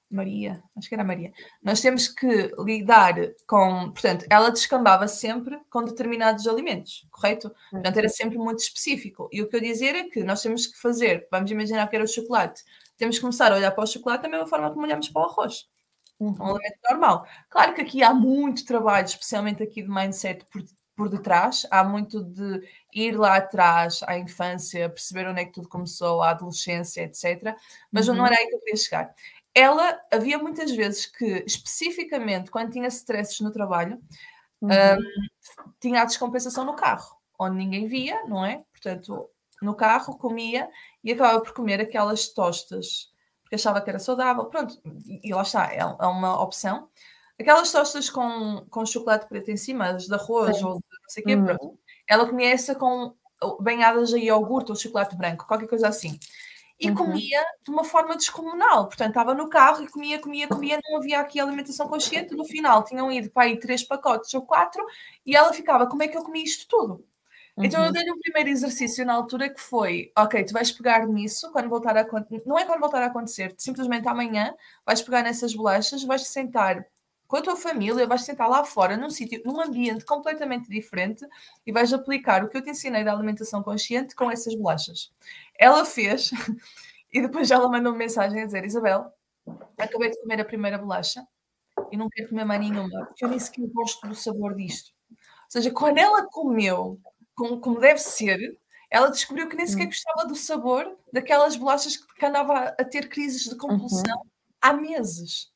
[0.09, 3.15] Maria, acho que era Maria, nós temos que lidar
[3.47, 7.51] com, portanto, ela descambava sempre com determinados alimentos, correto?
[7.71, 9.27] Portanto, era sempre muito específico.
[9.31, 12.05] E o que eu dizia é que nós temos que fazer, vamos imaginar que era
[12.05, 12.63] o chocolate,
[12.95, 15.25] temos que começar a olhar para o chocolate da mesma forma como olhamos para o
[15.25, 15.65] arroz.
[16.27, 16.36] Uhum.
[16.39, 17.27] Um alimento normal.
[17.49, 20.63] Claro que aqui há muito trabalho, especialmente aqui de mindset por,
[20.95, 22.62] por detrás, há muito de
[22.93, 27.55] ir lá atrás à infância, perceber onde é que tudo começou, à adolescência, etc.
[27.91, 28.15] Mas uhum.
[28.15, 29.13] não era aí que eu queria chegar
[29.53, 34.01] ela havia muitas vezes que, especificamente quando tinha stresses no trabalho,
[34.62, 34.69] uhum.
[34.69, 34.97] um,
[35.79, 38.63] tinha a descompensação no carro, onde ninguém via, não é?
[38.71, 39.29] Portanto,
[39.62, 40.67] no carro comia
[41.03, 43.12] e acabava por comer aquelas tostas,
[43.53, 46.89] porque achava que era saudável, pronto, e, lá está, é, é, uma opção.
[47.39, 50.65] Aquelas tostas com, com chocolate preto em cima, de arroz Sim.
[50.65, 51.45] ou de não sei o quê, uhum.
[51.45, 51.79] pronto.
[52.09, 53.13] Ela comia essa com
[53.59, 56.17] banhadas de iogurte ou chocolate branco, qualquer coisa assim
[56.79, 56.95] e uhum.
[56.95, 58.87] comia de uma forma descomunal.
[58.87, 62.35] Portanto, estava no carro e comia, comia, comia, não havia aqui alimentação consciente.
[62.35, 64.83] No final, tinham ido para aí três pacotes ou quatro
[65.25, 67.05] e ela ficava: como é que eu comi isto tudo?
[67.55, 67.65] Uhum.
[67.65, 67.93] Então eu uhum.
[67.93, 71.95] dei-lhe um primeiro exercício na altura que foi: ok, tu vais pegar nisso quando voltar
[71.97, 72.05] a
[72.45, 74.53] não é quando voltar a acontecer, simplesmente amanhã
[74.85, 76.85] vais pegar nessas bolachas, vais sentar
[77.27, 81.25] com a tua família, vais sentar lá fora, num sítio, num ambiente completamente diferente
[81.65, 85.11] e vais aplicar o que eu te ensinei da alimentação consciente com essas bolachas.
[85.59, 86.31] Ela fez
[87.11, 89.11] e depois ela mandou uma mensagem a dizer: Isabel,
[89.77, 91.25] acabei de comer a primeira bolacha
[91.91, 94.91] e não quero comer mais nenhuma, porque eu nem sequer gosto do sabor disto.
[95.09, 95.17] Ou
[95.49, 96.99] seja, quando ela comeu
[97.35, 98.57] como, como deve ser,
[98.89, 99.89] ela descobriu que nem sequer hum.
[99.89, 104.29] gostava do sabor daquelas bolachas que andava a ter crises de compulsão uhum.
[104.61, 105.51] há meses.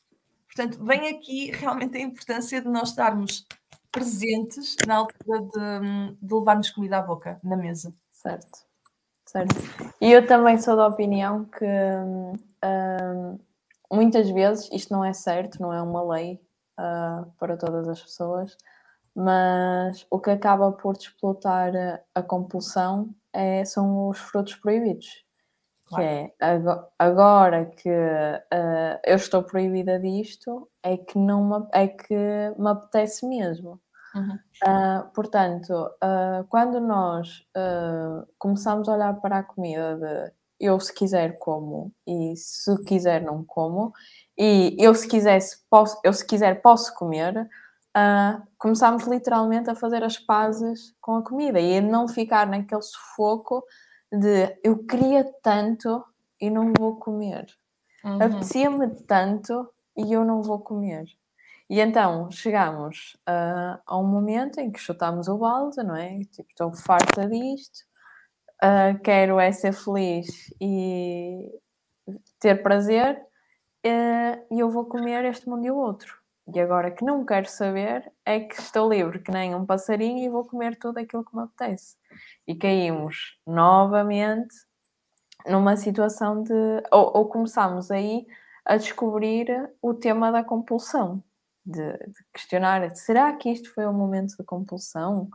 [0.47, 3.45] Portanto, vem aqui realmente a importância de nós estarmos
[3.91, 7.93] presentes na altura de, de levarmos comida à boca, na mesa.
[8.11, 8.65] Certo,
[9.25, 9.55] certo.
[10.01, 12.33] E eu também sou da opinião que hum,
[13.91, 16.41] muitas vezes isto não é certo, não é uma lei
[16.79, 18.57] uh, para todas as pessoas,
[19.17, 21.73] mas o que acaba por desplotar
[22.13, 25.25] a compulsão é, são os frutos proibidos.
[25.87, 26.03] Claro.
[26.03, 26.55] Que é
[26.99, 32.15] agora que uh, eu estou proibida disto, é que, não me, é que
[32.59, 33.81] me apetece mesmo.
[34.13, 34.37] Uhum.
[34.63, 37.43] Uh, portanto, uh, quando nós
[38.37, 43.43] começamos a olhar para a comida de eu se quiser como e se quiser não
[43.43, 43.93] como,
[44.37, 47.47] e eu se, quisesse, posso, eu se quiser posso comer,
[48.57, 53.63] começamos literalmente a fazer as pazes com a comida e a não ficar naquele sufoco
[54.11, 56.03] de eu queria tanto
[56.39, 57.45] e não vou comer.
[58.03, 58.21] Uhum.
[58.21, 61.05] Apetecia-me tanto e eu não vou comer.
[61.69, 66.19] E então chegamos uh, a um momento em que chutamos o balde, não é?
[66.31, 67.79] Tipo, estou farta disto,
[68.63, 71.51] uh, quero é ser feliz e
[72.39, 73.21] ter prazer,
[73.85, 76.17] uh, e eu vou comer este mundo e o outro.
[76.53, 80.29] E agora que não quero saber, é que estou livre, que nem um passarinho, e
[80.29, 81.97] vou comer tudo aquilo que me apetece
[82.47, 84.55] e caímos novamente
[85.45, 86.53] numa situação de.
[86.91, 88.25] Ou, ou começámos aí
[88.65, 91.21] a descobrir o tema da compulsão,
[91.65, 95.29] de, de questionar: será que isto foi um momento de compulsão?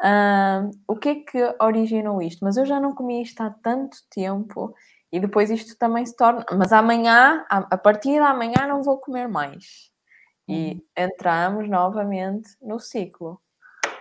[0.00, 2.44] Uh, o que é que originou isto?
[2.44, 4.74] Mas eu já não comi isto há tanto tempo
[5.12, 6.44] e depois isto também se torna.
[6.58, 9.91] Mas amanhã, a, partir de amanhã, não vou comer mais.
[10.48, 10.80] E uhum.
[10.96, 13.40] entramos novamente no ciclo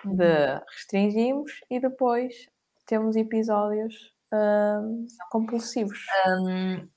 [0.03, 0.61] de uhum.
[0.67, 2.47] restringimos e depois
[2.85, 5.99] temos episódios um, compulsivos.
[6.27, 6.87] Um,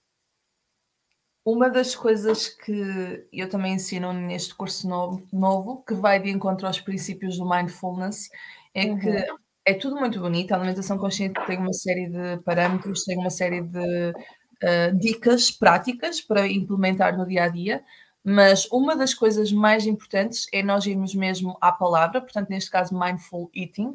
[1.44, 6.66] uma das coisas que eu também ensino neste curso novo, novo, que vai de encontro
[6.66, 8.30] aos princípios do mindfulness,
[8.72, 8.98] é uhum.
[8.98, 9.26] que
[9.66, 10.52] é tudo muito bonito.
[10.52, 16.20] A alimentação consciente tem uma série de parâmetros, tem uma série de uh, dicas práticas
[16.20, 17.84] para implementar no dia a dia,
[18.24, 22.98] mas uma das coisas mais importantes é nós irmos mesmo à palavra, portanto, neste caso,
[22.98, 23.92] mindful eating,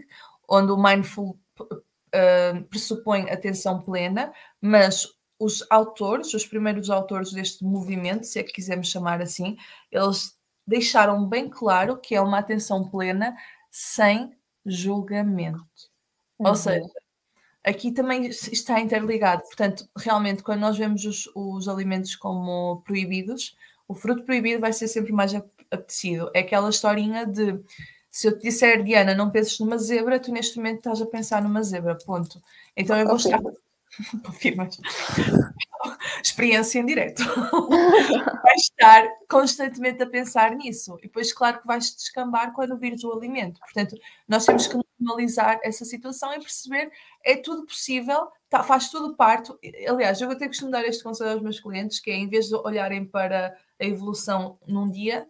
[0.48, 5.08] onde o mindful uh, pressupõe atenção plena, mas
[5.40, 9.58] os autores, os primeiros autores deste movimento, se é que quisermos chamar assim,
[9.92, 10.38] eles
[10.68, 13.36] deixaram bem claro que é uma atenção plena
[13.72, 14.32] sem
[14.64, 15.66] julgamento.
[16.38, 16.50] Uhum.
[16.50, 16.88] Ou seja,
[17.64, 19.42] aqui também está interligado.
[19.44, 23.56] Portanto, realmente, quando nós vemos os, os alimentos como proibidos,
[23.90, 26.32] o fruto proibido vai ser sempre mais apetecido.
[26.34, 27.60] É aquela historinha de
[28.10, 31.42] se eu te disser, Diana, não penses numa zebra, tu neste momento estás a pensar
[31.42, 32.42] numa zebra, ponto.
[32.78, 33.42] Então eu vou estar.
[34.24, 34.78] Confirmas.
[36.24, 37.24] Experiência em direto.
[38.44, 40.98] vais estar constantemente a pensar nisso.
[41.00, 43.60] E depois, claro que vais descambar quando vires o alimento.
[43.60, 43.96] Portanto,
[44.28, 46.92] nós temos que normalizar essa situação e perceber
[47.24, 49.54] é tudo possível, tá, faz tudo parte.
[49.88, 52.48] Aliás, eu vou ter que dar este conselho aos meus clientes, que é em vez
[52.48, 55.28] de olharem para a evolução num dia,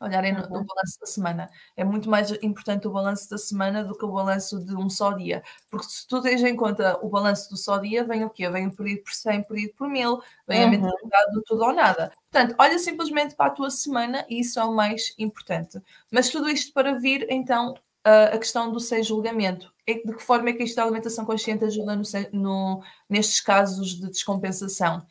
[0.00, 0.64] olharem no, no, uhum.
[0.64, 1.50] balanço da semana.
[1.76, 5.12] É muito mais importante o balanço da semana do que o balanço de um só
[5.12, 5.42] dia.
[5.70, 8.48] Porque se tu tens em conta o balanço do só dia, vem o quê?
[8.48, 10.66] Vem o período por 100, período por mil, vem uhum.
[10.66, 12.12] a mentalidade do tudo ou nada.
[12.30, 15.78] Portanto, olha simplesmente para a tua semana e isso é o mais importante.
[16.10, 17.74] Mas tudo isto para vir, então,
[18.04, 19.72] a questão do sem julgamento.
[19.86, 24.08] De que forma é que isto da alimentação consciente ajuda no, no, nestes casos de
[24.08, 25.04] descompensação?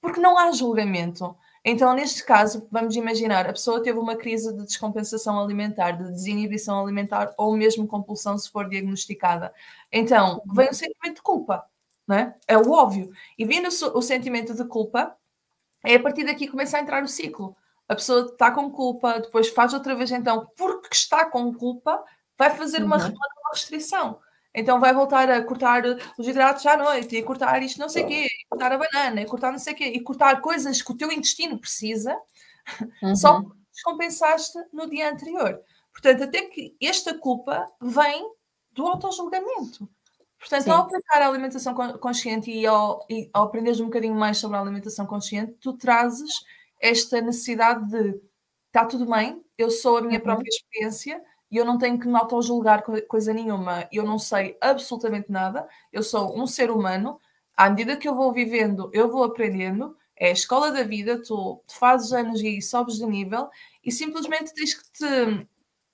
[0.00, 1.36] Porque não há julgamento.
[1.64, 6.78] Então, neste caso, vamos imaginar, a pessoa teve uma crise de descompensação alimentar, de desinibição
[6.78, 9.52] alimentar ou mesmo compulsão se for diagnosticada.
[9.90, 11.64] Então, vem o sentimento de culpa,
[12.06, 12.36] não é?
[12.46, 13.10] É o óbvio.
[13.38, 15.16] E vindo o, sentimento de culpa,
[15.82, 17.56] é a partir daqui que começa a entrar o ciclo.
[17.88, 22.04] A pessoa está com culpa, depois faz outra vez, então, porque está com culpa,
[22.36, 23.08] vai fazer uma, uhum.
[23.08, 24.20] uma restrição.
[24.54, 25.82] Então vai voltar a cortar
[26.16, 29.20] os hidratos à noite, e cortar isto não sei o quê, e cortar a banana,
[29.20, 32.16] e cortar não sei o quê, e cortar coisas que o teu intestino precisa,
[33.02, 33.16] uhum.
[33.16, 35.60] só porque descompensaste no dia anterior.
[35.92, 38.30] Portanto, até que esta culpa vem
[38.72, 39.88] do autojulgamento.
[40.38, 40.70] Portanto, Sim.
[40.70, 44.60] ao aplicar a alimentação consciente e ao, e ao aprenderes um bocadinho mais sobre a
[44.60, 46.44] alimentação consciente, tu trazes
[46.80, 48.20] esta necessidade de
[48.66, 50.24] está tudo bem, eu sou a minha uhum.
[50.24, 51.22] própria experiência,
[51.54, 53.86] e eu não tenho que me auto-julgar coisa nenhuma.
[53.92, 57.20] Eu não sei absolutamente nada, eu sou um ser humano.
[57.56, 59.96] À medida que eu vou vivendo, eu vou aprendendo.
[60.16, 63.48] É a escola da vida, tu fazes anos e sobes de nível
[63.84, 65.46] e simplesmente tens que te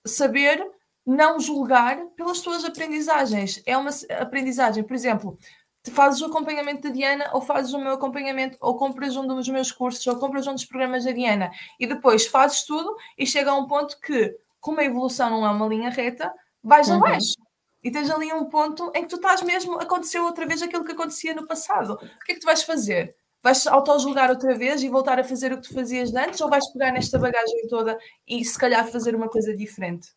[0.07, 0.67] saber
[1.05, 3.63] não julgar pelas tuas aprendizagens.
[3.67, 5.39] É uma aprendizagem, por exemplo,
[5.83, 9.49] te fazes o acompanhamento da Diana ou fazes o meu acompanhamento ou compras um dos
[9.51, 13.51] meus cursos ou compras um dos programas da Diana e depois fazes tudo e chega
[13.51, 16.97] a um ponto que como a evolução não é uma linha reta, vais uhum.
[16.97, 17.35] abaixo.
[17.83, 20.93] E tens ali um ponto em que tu estás mesmo, aconteceu outra vez aquilo que
[20.93, 21.95] acontecia no passado.
[21.95, 23.17] O que é que tu vais fazer?
[23.43, 26.41] Vais auto-julgar outra vez e voltar a fazer o que tu fazias antes?
[26.43, 30.13] Ou vais pegar nesta bagagem toda e se calhar fazer uma coisa diferente?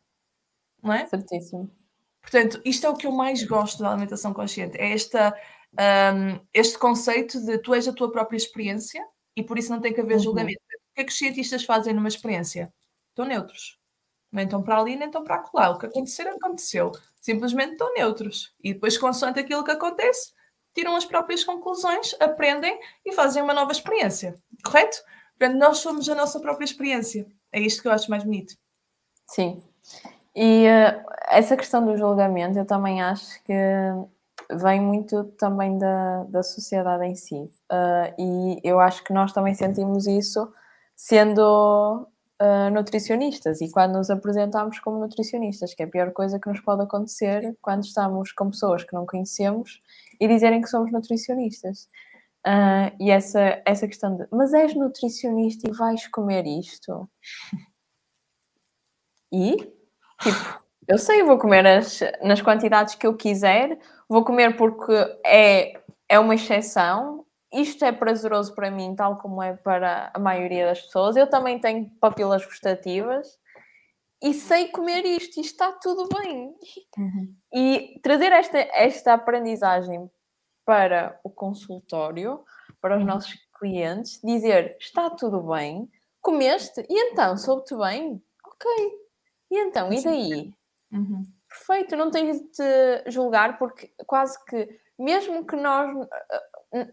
[0.83, 1.05] Não é?
[1.05, 1.71] Certíssimo.
[2.21, 4.77] Portanto, isto é o que eu mais gosto da alimentação consciente.
[4.77, 5.33] É esta,
[6.13, 9.01] um, este conceito de tu és a tua própria experiência
[9.37, 10.23] e por isso não tem que haver uhum.
[10.23, 10.59] julgamento.
[10.91, 12.73] O que é que os cientistas fazem numa experiência?
[13.13, 13.81] Estão neutros
[14.33, 15.69] nem estão para ali, nem estão para lá.
[15.69, 16.91] O que acontecer, aconteceu.
[17.21, 18.53] Simplesmente estão neutros.
[18.63, 20.33] E depois, consoante aquilo que acontece,
[20.73, 24.35] tiram as próprias conclusões, aprendem e fazem uma nova experiência.
[24.65, 24.97] Correto?
[25.37, 27.27] Portanto, nós somos a nossa própria experiência.
[27.51, 28.55] É isto que eu acho mais bonito.
[29.27, 29.63] Sim.
[30.35, 33.53] E uh, essa questão do julgamento, eu também acho que
[34.51, 37.35] vem muito também da, da sociedade em si.
[37.35, 40.51] Uh, e eu acho que nós também sentimos isso
[40.95, 42.07] sendo
[42.71, 46.83] nutricionistas e quando nos apresentamos como nutricionistas, que é a pior coisa que nos pode
[46.83, 49.81] acontecer quando estamos com pessoas que não conhecemos
[50.19, 51.87] e dizerem que somos nutricionistas.
[52.45, 57.09] Uh, e essa, essa questão de, mas és nutricionista e vais comer isto?
[59.31, 59.55] E,
[60.21, 63.79] tipo, eu sei, vou comer as, nas quantidades que eu quiser,
[64.09, 64.93] vou comer porque
[65.25, 70.65] é, é uma exceção, isto é prazeroso para mim, tal como é para a maioria
[70.65, 71.15] das pessoas.
[71.15, 73.27] Eu também tenho papilas gustativas
[74.21, 76.55] e sei comer isto e está tudo bem.
[76.97, 77.35] Uhum.
[77.53, 80.09] E trazer esta, esta aprendizagem
[80.65, 82.43] para o consultório,
[82.81, 83.07] para os uhum.
[83.07, 85.89] nossos clientes, dizer está tudo bem,
[86.21, 88.71] comeste e então soube-te bem, ok.
[89.51, 90.53] E então, e daí?
[90.91, 91.23] Uhum.
[91.47, 96.07] Perfeito, não tens de te julgar porque quase que, mesmo que nós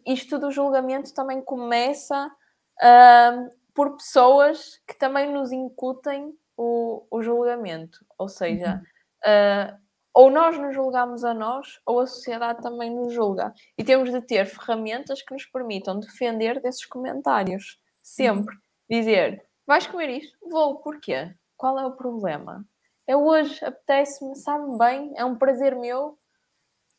[0.06, 8.04] isto do julgamento também começa uh, por pessoas que também nos incutem o, o julgamento.
[8.18, 8.82] Ou seja,
[9.26, 9.74] uhum.
[9.74, 9.78] uh,
[10.12, 13.54] ou nós nos julgamos a nós, ou a sociedade também nos julga.
[13.78, 17.78] E temos de ter ferramentas que nos permitam defender desses comentários.
[18.02, 18.54] Sempre.
[18.54, 18.60] Uhum.
[18.90, 20.36] Dizer, vais comer isto?
[20.50, 20.76] Vou.
[20.80, 21.32] Porquê?
[21.56, 22.64] Qual é o problema?
[23.06, 26.18] É hoje, apetece-me, sabe bem, é um prazer meu.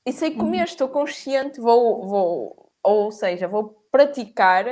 [0.05, 0.63] E sei comer, uhum.
[0.63, 4.65] estou consciente, vou, vou ou seja, vou praticar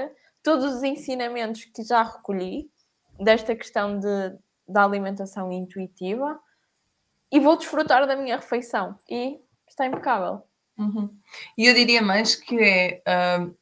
[0.44, 2.70] todos os ensinamentos que já recolhi
[3.20, 4.38] desta questão de,
[4.68, 6.40] da alimentação intuitiva
[7.32, 8.98] e vou desfrutar da minha refeição.
[9.10, 10.42] E está impecável.
[10.78, 11.14] Uhum.
[11.58, 13.56] E eu diria mais que é uh,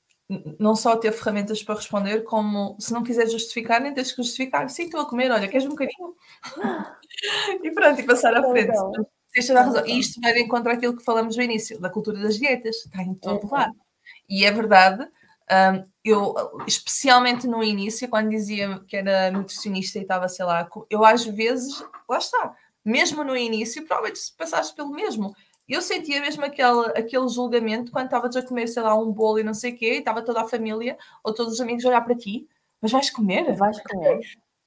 [0.59, 4.69] não só ter ferramentas para responder, como se não quiser justificar, nem tens que justificar.
[4.69, 6.15] Sim, estou a comer, olha, queres um bocadinho?
[7.63, 8.71] e pronto, e passar à frente.
[9.85, 13.15] E isto vai encontrar aquilo que falamos no início, da cultura das dietas, está em
[13.15, 13.51] todo uhum.
[13.51, 13.75] lado.
[14.30, 15.07] E é verdade,
[15.49, 16.36] um, eu,
[16.67, 21.84] especialmente no início, quando dizia que era nutricionista e estava, sei lá, eu às vezes,
[22.09, 25.34] lá está, mesmo no início, provavelmente se passaste pelo mesmo,
[25.67, 29.43] eu sentia mesmo aquele, aquele julgamento quando estavas a comer, sei lá, um bolo e
[29.43, 32.01] não sei o quê, e estava toda a família ou todos os amigos a olhar
[32.01, 32.47] para ti,
[32.82, 33.53] mas vais comer?
[33.55, 34.19] Vais comer.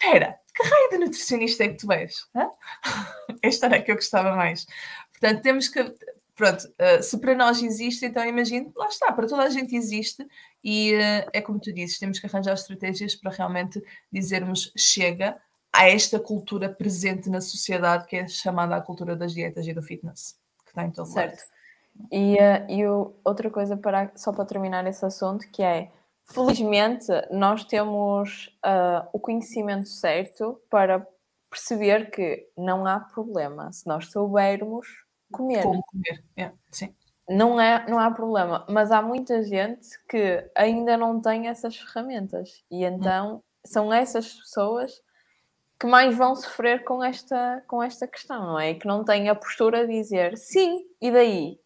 [0.03, 2.27] Espera, que raio de nutricionista é que tu és?
[2.35, 2.51] Hã?
[3.43, 4.67] Esta era a que eu gostava mais.
[5.11, 5.95] Portanto, temos que.
[6.41, 10.27] Pronto, uh, se para nós existe, então imagino, lá está, para toda a gente existe,
[10.65, 13.79] e uh, é como tu dizes, temos que arranjar estratégias para realmente
[14.11, 15.37] dizermos chega
[15.71, 19.83] a esta cultura presente na sociedade que é chamada a cultura das dietas e do
[19.83, 21.41] fitness que está em todo certo.
[21.41, 22.11] lado.
[22.11, 22.87] E, uh, e
[23.23, 25.93] outra coisa, para, só para terminar esse assunto, que é,
[26.25, 28.59] felizmente, nós temos
[29.13, 31.07] o conhecimento certo para
[31.51, 34.87] perceber que não há problema se nós soubermos
[35.31, 35.63] comer.
[35.63, 36.95] Como comer, é, sim.
[37.29, 42.65] Não, é, não há problema, mas há muita gente que ainda não tem essas ferramentas
[42.71, 42.89] e hum.
[42.89, 43.41] então hum.
[43.65, 45.01] são essas pessoas
[45.79, 48.71] que mais vão sofrer com esta, com esta questão, não é?
[48.71, 51.59] E que não têm a postura de dizer sim, e daí?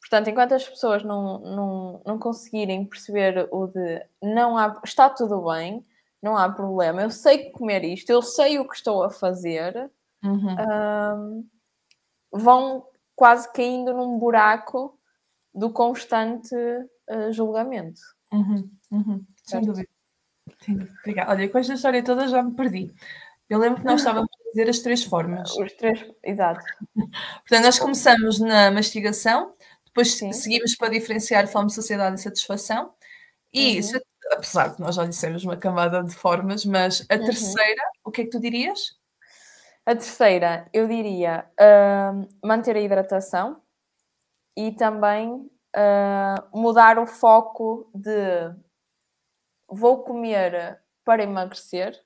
[0.00, 5.44] Portanto, enquanto as pessoas não, não, não conseguirem perceber o de não há, está tudo
[5.50, 5.82] bem,
[6.22, 9.90] não há problema, eu sei comer isto, eu sei o que estou a fazer,
[10.22, 10.56] uhum.
[10.58, 11.48] um,
[12.32, 14.98] vão quase caindo num buraco
[15.54, 18.00] do constante uh, julgamento.
[18.32, 19.88] Uhum, uhum, sem dúvida.
[21.00, 21.30] Obrigada.
[21.30, 22.92] Olha, com esta história toda já me perdi.
[23.48, 25.50] Eu lembro que nós estávamos a fazer as três formas.
[25.56, 26.64] Os três, exato.
[26.94, 29.54] Portanto, nós começamos na mastigação,
[29.84, 30.32] depois Sim.
[30.32, 32.94] seguimos para diferenciar fome, saciedade e satisfação.
[33.52, 34.00] E, uhum.
[34.32, 37.24] apesar de nós já dissemos uma camada de formas, mas a uhum.
[37.24, 38.96] terceira, o que é que tu dirias?
[39.84, 43.60] A terceira, eu diria uh, manter a hidratação
[44.56, 48.54] e também uh, mudar o foco de
[49.68, 52.00] vou comer para emagrecer,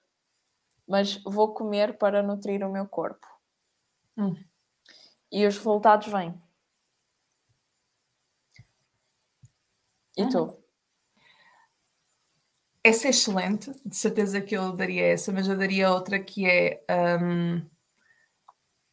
[0.88, 3.26] mas vou comer para nutrir o meu corpo.
[4.16, 4.34] Hum.
[5.30, 6.40] E os resultados vêm.
[10.16, 10.28] E hum.
[10.30, 10.65] tu?
[12.86, 16.80] Essa é excelente, de certeza que eu daria essa, mas eu daria outra que é
[17.20, 17.60] um,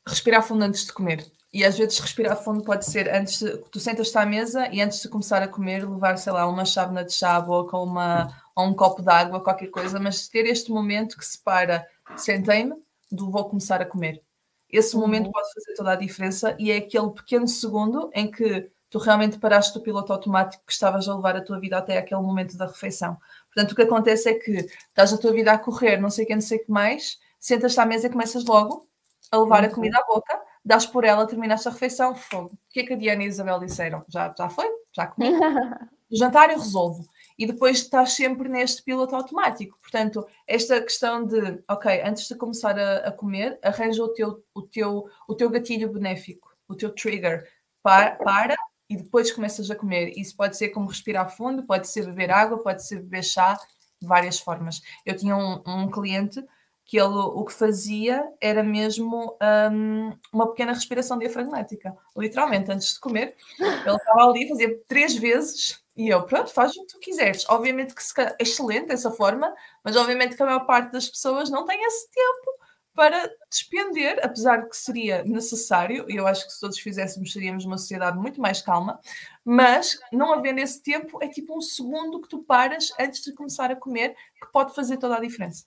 [0.07, 1.31] respirar fundo antes de comer.
[1.53, 4.99] E às vezes respirar fundo pode ser antes de, tu sentas-te à mesa e antes
[4.99, 8.73] de começar a comer, levar, sei lá, uma chávena de chá ou uma, ou um
[8.73, 12.73] copo de água, qualquer coisa, mas ter este momento que separa sentei-me
[13.11, 14.23] do vou começar a comer.
[14.71, 15.01] Esse uhum.
[15.01, 19.39] momento pode fazer toda a diferença e é aquele pequeno segundo em que tu realmente
[19.39, 22.67] paraste o piloto automático que estavas a levar a tua vida até aquele momento da
[22.67, 23.17] refeição.
[23.54, 26.36] Portanto, o que acontece é que estás a tua vida a correr, não sei quem,
[26.36, 28.88] não sei o que mais, sentas-te à mesa e começas logo
[29.32, 29.70] a levar uhum.
[29.70, 32.51] a comida à boca, dás por ela, terminaste a refeição, fogo.
[32.54, 34.04] O que é que a Diana e a Isabel disseram?
[34.08, 34.68] Já, já foi?
[34.91, 35.30] Já comi?
[36.12, 37.06] o jantar eu resolvo
[37.38, 39.78] e depois estás sempre neste piloto automático.
[39.82, 44.62] Portanto, esta questão de, ok, antes de começar a, a comer, arranja o teu, o,
[44.62, 47.47] teu, o teu gatilho benéfico, o teu trigger,
[47.82, 48.56] para, para
[48.89, 50.13] e depois começas a comer.
[50.17, 53.57] Isso pode ser como respirar fundo, pode ser beber água, pode ser beber chá,
[54.01, 54.81] de várias formas.
[55.05, 56.43] Eu tinha um, um cliente
[56.86, 59.38] que ele o que fazia era mesmo
[59.71, 63.36] um, uma pequena respiração diafragmática, literalmente, antes de comer.
[63.59, 67.45] Ele estava ali, fazia três vezes e eu, pronto, faz o que tu quiseres.
[67.49, 69.53] Obviamente que é excelente essa forma,
[69.84, 72.62] mas obviamente que a maior parte das pessoas não tem esse tempo
[72.95, 77.65] para despender, apesar de que seria necessário, e eu acho que se todos fizéssemos seríamos
[77.65, 78.99] uma sociedade muito mais calma,
[79.43, 83.71] mas não havendo esse tempo, é tipo um segundo que tu paras antes de começar
[83.71, 85.65] a comer, que pode fazer toda a diferença.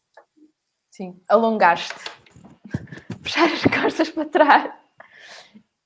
[0.90, 1.94] Sim, alongaste,
[3.22, 4.74] puxar as costas para trás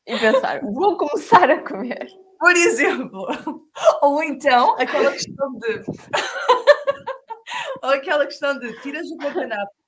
[0.06, 2.06] e pensar, vou começar a comer.
[2.38, 3.26] Por exemplo.
[4.02, 5.84] Ou então aquela questão de.
[7.82, 9.79] Ou aquela questão de tiras o guardanapo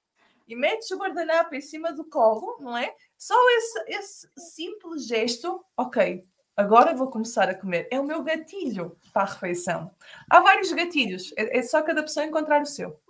[0.47, 2.95] e metes o guardanapo em cima do colo, não é?
[3.17, 6.25] Só esse, esse simples gesto, ok,
[6.57, 7.89] agora vou começar a comer.
[7.91, 9.91] É o meu gatilho para a refeição.
[10.31, 13.01] Há vários gatilhos, é, é só cada pessoa encontrar o seu.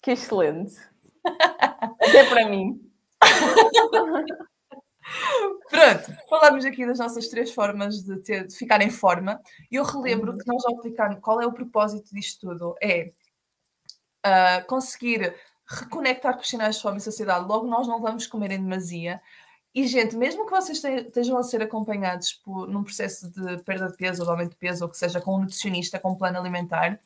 [0.00, 0.76] Que excelente.
[1.24, 2.80] Até para mim.
[5.68, 9.40] Pronto, falamos aqui das nossas três formas de, ter, de ficar em forma.
[9.70, 12.74] E eu relembro que nós, ao aplicar, qual é o propósito disto tudo?
[12.82, 13.10] É
[14.26, 15.34] uh, conseguir
[15.80, 17.46] reconectar com os sinais de fome e saciedade.
[17.46, 19.20] Logo, nós não vamos comer em demasia.
[19.74, 23.96] E, gente, mesmo que vocês estejam a ser acompanhados por, num processo de perda de
[23.96, 26.38] peso ou de aumento de peso, ou que seja com um nutricionista, com um plano
[26.38, 27.00] alimentar,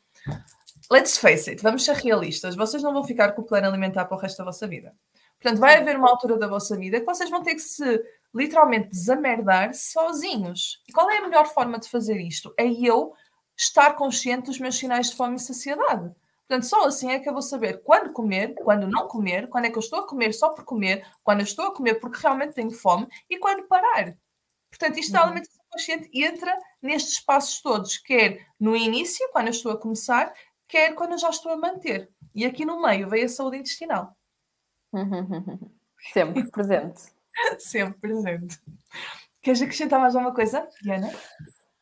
[0.91, 2.57] let's face it, vamos ser realistas.
[2.57, 4.93] Vocês não vão ficar com o plano alimentar para o resto da vossa vida.
[5.41, 8.03] Portanto, vai haver uma altura da vossa vida que vocês vão ter que se
[8.35, 10.83] literalmente desamerdar sozinhos.
[10.89, 12.53] E qual é a melhor forma de fazer isto?
[12.59, 13.15] É eu
[13.57, 16.11] estar consciente dos meus sinais de fome e saciedade.
[16.49, 19.71] Portanto, só assim é que eu vou saber quando comer, quando não comer, quando é
[19.71, 22.55] que eu estou a comer só por comer, quando eu estou a comer porque realmente
[22.55, 24.17] tenho fome e quando parar.
[24.71, 25.19] Portanto, isto uhum.
[25.19, 30.33] da alimentação consciente entra nestes espaços todos, quer no início, quando eu estou a começar,
[30.69, 32.11] quer quando eu já estou a manter.
[32.35, 34.17] E aqui no meio veio a saúde intestinal.
[36.13, 37.03] Sempre presente.
[37.59, 38.61] Sempre presente.
[39.43, 41.11] Queres acrescentar mais alguma coisa, Diana?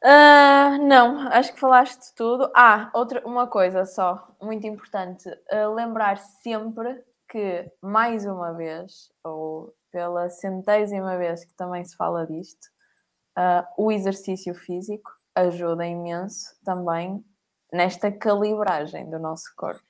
[0.04, 2.50] Uh, não, acho que falaste tudo.
[2.54, 5.26] Ah, outra uma coisa só, muito importante.
[5.50, 12.26] Uh, lembrar sempre que, mais uma vez, ou pela centésima vez que também se fala
[12.26, 12.66] disto,
[13.38, 17.24] uh, o exercício físico ajuda imenso também
[17.72, 19.82] nesta calibragem do nosso corpo.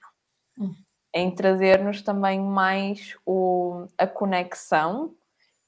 [0.56, 0.76] Hum.
[1.12, 5.12] Em trazer-nos também mais o, a conexão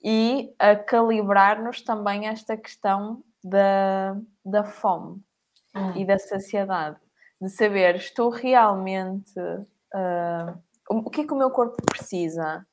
[0.05, 5.23] e a calibrar-nos também esta questão da, da fome
[5.75, 5.93] hum.
[5.97, 6.99] e da saciedade,
[7.41, 10.59] de saber estou realmente uh,
[10.91, 12.67] o que é que o meu corpo precisa,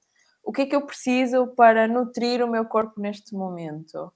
[0.43, 4.11] o que é que eu preciso para nutrir o meu corpo neste momento.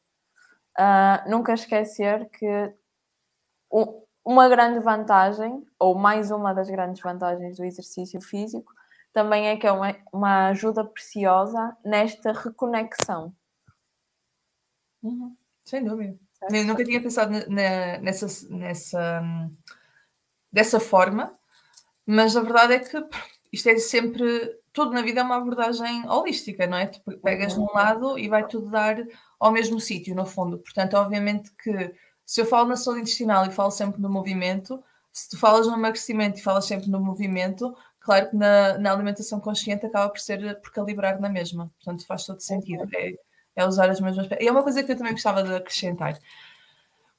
[0.80, 2.74] Uh, nunca esquecer que
[4.24, 8.74] uma grande vantagem, ou mais uma das grandes vantagens do exercício físico,
[9.14, 13.34] também é que é uma, uma ajuda preciosa nesta reconexão.
[15.02, 15.36] Uhum.
[15.66, 16.27] Sem dúvida.
[16.42, 19.50] Eu nunca tinha pensado na, nessa, nessa
[20.52, 21.34] dessa forma,
[22.06, 23.04] mas a verdade é que
[23.52, 26.88] isto é sempre tudo na vida é uma abordagem holística, não é?
[26.88, 27.66] Tu pegas uhum.
[27.66, 28.96] num lado e vai tudo dar
[29.40, 30.60] ao mesmo sítio, no fundo.
[30.60, 31.94] Portanto, obviamente que
[32.26, 35.74] se eu falo na saúde intestinal e falo sempre no movimento, se tu falas no
[35.74, 40.62] emagrecimento e falas sempre no movimento, claro que na, na alimentação consciente acaba por ser
[40.62, 41.72] por calibrar na mesma.
[41.78, 42.84] Portanto, faz todo sentido.
[42.84, 42.90] Uhum.
[42.94, 43.14] É,
[43.58, 44.28] é usar as mesmas.
[44.40, 46.18] E é uma coisa que eu também gostava de acrescentar.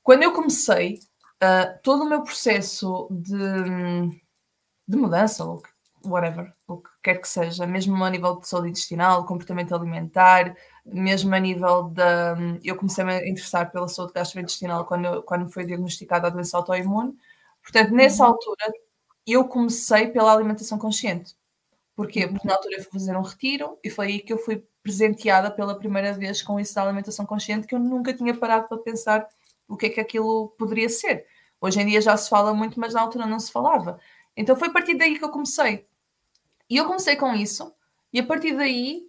[0.02, 1.00] Quando eu comecei,
[1.42, 3.36] uh, todo o meu processo de,
[4.86, 5.60] de mudança, ou
[6.04, 11.34] whatever, o que quer que seja, mesmo a nível de saúde intestinal, comportamento alimentar, mesmo
[11.34, 12.36] a nível da.
[12.62, 17.16] Eu comecei a me interessar pela saúde gastrointestinal quando, quando foi diagnosticada a doença autoimune.
[17.62, 18.30] Portanto, nessa uhum.
[18.30, 18.72] altura,
[19.26, 21.36] eu comecei pela alimentação consciente.
[21.96, 22.28] Porquê?
[22.28, 25.50] Porque na altura eu fui fazer um retiro e foi aí que eu fui presenteada
[25.50, 29.28] pela primeira vez com isso da alimentação consciente, que eu nunca tinha parado para pensar
[29.68, 31.26] o que é que aquilo poderia ser.
[31.60, 34.00] Hoje em dia já se fala muito, mas na altura não se falava.
[34.34, 35.84] Então foi a partir daí que eu comecei.
[36.70, 37.70] E eu comecei com isso,
[38.10, 39.06] e a partir daí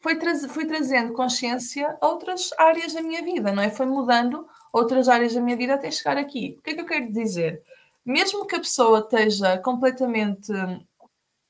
[0.00, 3.68] fui, fui trazendo consciência a outras áreas da minha vida, não é?
[3.68, 6.56] Foi mudando outras áreas da minha vida até chegar aqui.
[6.58, 7.62] O que é que eu quero dizer?
[8.04, 10.50] Mesmo que a pessoa esteja completamente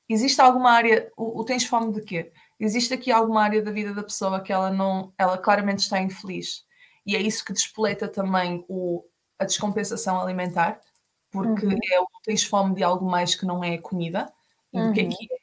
[0.09, 2.31] existe alguma área, o, o, tens fome de quê?
[2.59, 6.65] Existe aqui alguma área da vida da pessoa que ela não, ela claramente está infeliz
[7.05, 9.05] e é isso que despoleta também o,
[9.37, 10.81] a descompensação alimentar,
[11.29, 11.77] porque uhum.
[11.91, 14.31] é o tens fome de algo mais que não é comida
[14.73, 14.87] e uhum.
[14.87, 15.37] do que é que é.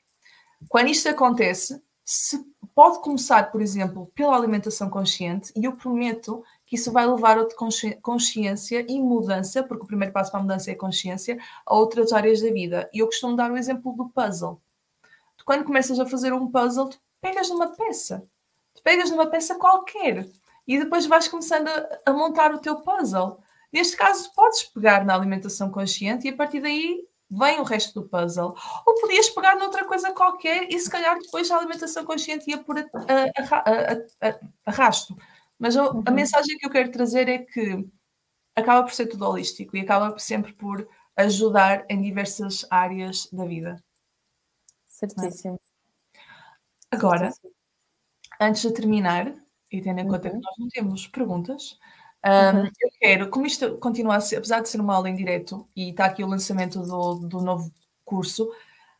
[0.69, 2.45] Quando isto acontece, se
[2.75, 7.47] pode começar, por exemplo, pela alimentação consciente, e eu prometo que isso vai levar a
[8.01, 12.13] consciência e mudança, porque o primeiro passo para a mudança é a consciência, a outras
[12.13, 12.89] áreas da vida.
[12.93, 14.61] E eu costumo dar o exemplo do puzzle.
[15.43, 18.23] Tu, quando começas a fazer um puzzle, tu pegas numa peça.
[18.75, 20.29] Tu pegas numa peça qualquer
[20.67, 23.39] e depois vais começando a, a montar o teu puzzle.
[23.73, 28.09] Neste caso, podes pegar na alimentação consciente e a partir daí vem o resto do
[28.09, 28.55] puzzle.
[28.87, 32.77] Ou podias pegar noutra coisa qualquer e se calhar depois a alimentação consciente ia por
[34.65, 35.17] arrasto.
[35.59, 36.03] Mas a, uhum.
[36.07, 37.85] a mensagem que eu quero trazer é que
[38.55, 40.87] acaba por ser tudo holístico e acaba sempre por
[41.17, 43.83] ajudar em diversas áreas da vida.
[45.09, 45.61] Certíssimo.
[46.91, 47.55] Agora, Certíssimo.
[48.41, 49.35] antes de terminar,
[49.71, 50.35] e tendo em conta uhum.
[50.35, 51.79] que nós não temos perguntas,
[52.25, 52.71] um, uhum.
[52.81, 55.91] eu quero, como isto continua a ser, apesar de ser uma aula em direto e
[55.91, 57.73] está aqui o lançamento do, do novo
[58.05, 58.51] curso,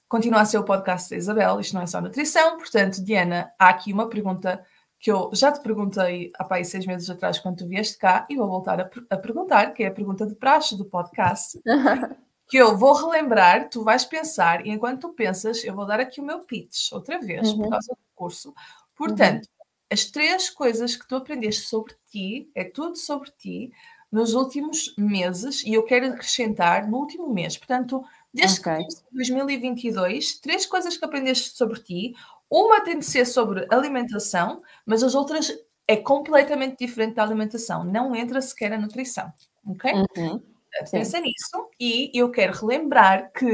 [0.09, 3.69] continua a ser o podcast da Isabel, isto não é só nutrição, portanto, Diana, há
[3.69, 4.65] aqui uma pergunta
[4.99, 8.37] que eu já te perguntei há pai seis meses atrás quando tu vieste cá e
[8.37, 11.61] vou voltar a, a perguntar, que é a pergunta de praxe do podcast,
[12.53, 16.21] que eu vou relembrar, tu vais pensar, e enquanto tu pensas, eu vou dar aqui
[16.21, 17.63] o meu pitch outra vez, uhum.
[17.63, 18.55] por causa do curso.
[18.95, 19.67] Portanto, uhum.
[19.91, 23.73] as três coisas que tu aprendeste sobre ti, é tudo sobre ti,
[24.13, 27.57] nos últimos meses, e eu quero acrescentar no último mês.
[27.57, 28.85] Portanto, desde okay.
[28.85, 32.15] que 2022, três coisas que aprendeste sobre ti.
[32.51, 35.51] Uma tem de ser sobre alimentação, mas as outras
[35.89, 37.83] é completamente diferente da alimentação.
[37.83, 39.33] Não entra sequer a nutrição.
[39.67, 39.91] Ok?
[40.19, 40.52] Uhum.
[40.91, 41.69] Pensa nisso.
[41.79, 43.47] E eu quero relembrar que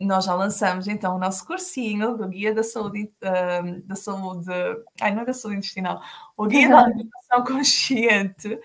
[0.00, 4.50] nós já lançamos então o nosso cursinho do Guia da Saúde, uh, da saúde
[5.00, 6.02] ai, não é da saúde intestinal,
[6.36, 8.60] o Guia da Alimentação Consciente,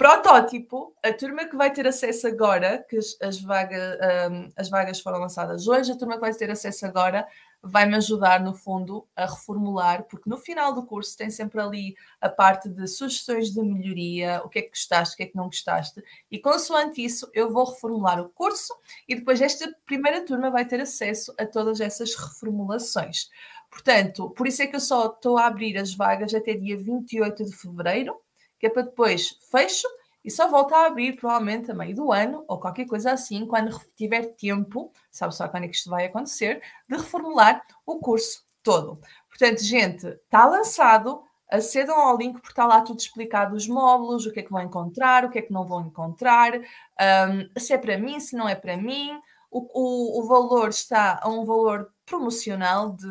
[0.00, 3.98] protótipo, a turma que vai ter acesso agora, que as, vaga,
[4.32, 7.28] um, as vagas foram lançadas hoje, a turma que vai ter acesso agora
[7.62, 12.30] vai-me ajudar, no fundo, a reformular, porque no final do curso tem sempre ali a
[12.30, 15.44] parte de sugestões de melhoria, o que é que gostaste, o que é que não
[15.44, 18.74] gostaste, e consoante isso eu vou reformular o curso
[19.06, 23.28] e depois esta primeira turma vai ter acesso a todas essas reformulações.
[23.70, 27.44] Portanto, por isso é que eu só estou a abrir as vagas até dia 28
[27.44, 28.18] de fevereiro,
[28.60, 29.88] que é para depois fecho
[30.22, 33.80] e só volta a abrir provavelmente a meio do ano ou qualquer coisa assim, quando
[33.96, 39.00] tiver tempo, sabe só quando é que isto vai acontecer, de reformular o curso todo.
[39.28, 44.32] Portanto, gente, está lançado, acedam ao link porque está lá tudo explicado, os módulos, o
[44.32, 47.78] que é que vão encontrar, o que é que não vão encontrar, um, se é
[47.78, 49.18] para mim, se não é para mim.
[49.50, 53.08] O, o, o valor está a um valor promocional de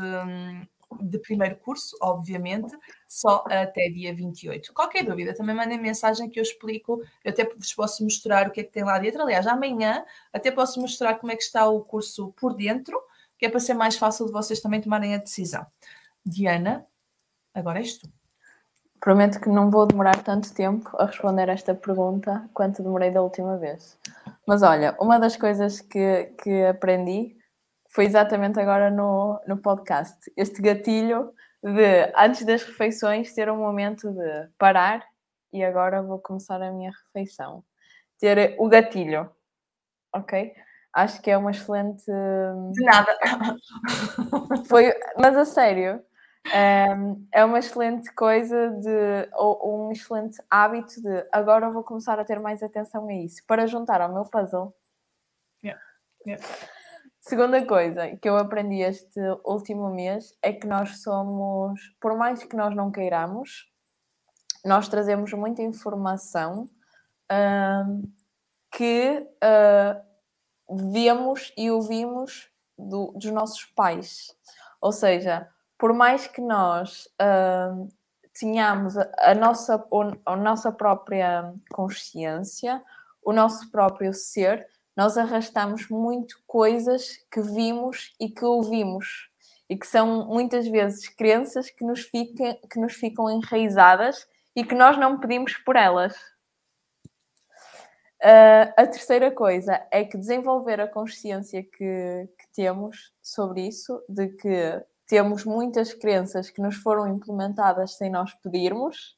[1.02, 2.76] de primeiro curso, obviamente,
[3.08, 4.74] só até dia 28.
[4.74, 7.02] Qualquer dúvida, também mandem mensagem que eu explico.
[7.24, 9.22] Eu até vos posso mostrar o que é que tem lá dentro.
[9.22, 13.00] Aliás, amanhã até posso mostrar como é que está o curso por dentro,
[13.38, 15.66] que é para ser mais fácil de vocês também tomarem a decisão.
[16.26, 16.86] Diana,
[17.54, 18.10] agora és tu.
[19.00, 23.58] Prometo que não vou demorar tanto tempo a responder esta pergunta quanto demorei da última
[23.58, 23.98] vez.
[24.46, 27.39] Mas olha, uma das coisas que, que aprendi
[27.90, 30.32] foi exatamente agora no, no podcast.
[30.38, 35.06] Este gatilho de, antes das refeições, ter um momento de parar
[35.52, 37.64] e agora vou começar a minha refeição.
[38.20, 39.30] Ter o gatilho,
[40.14, 40.54] ok?
[40.94, 42.06] Acho que é uma excelente.
[42.06, 43.18] De nada.
[44.68, 46.04] Foi, mas a sério,
[47.32, 52.40] é uma excelente coisa de, ou um excelente hábito de agora vou começar a ter
[52.40, 54.74] mais atenção a isso para juntar ao meu puzzle.
[55.64, 55.82] Yeah.
[56.26, 56.44] Yeah.
[57.22, 62.56] Segunda coisa que eu aprendi este último mês é que nós somos, por mais que
[62.56, 63.70] nós não queiramos,
[64.64, 66.64] nós trazemos muita informação
[67.32, 68.10] uh,
[68.72, 74.36] que uh, vemos e ouvimos do, dos nossos pais.
[74.82, 75.48] Ou seja,
[75.78, 77.88] por mais que nós uh,
[78.40, 79.86] tenhamos a, a, nossa,
[80.26, 82.82] a nossa própria consciência,
[83.22, 84.68] o nosso próprio ser,
[85.00, 89.30] nós arrastamos muito coisas que vimos e que ouvimos
[89.70, 94.98] e que são muitas vezes crenças que nos, que nos ficam enraizadas e que nós
[94.98, 96.14] não pedimos por elas.
[98.22, 104.28] Uh, a terceira coisa é que desenvolver a consciência que, que temos sobre isso, de
[104.28, 109.18] que temos muitas crenças que nos foram implementadas sem nós pedirmos,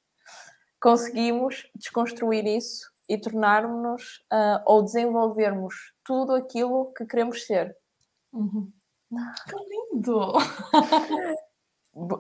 [0.80, 7.76] conseguimos desconstruir isso e tornarmos-nos uh, ou desenvolvermos tudo aquilo que queremos ser.
[8.32, 8.72] Uhum.
[9.50, 9.56] Que
[9.94, 10.32] lindo!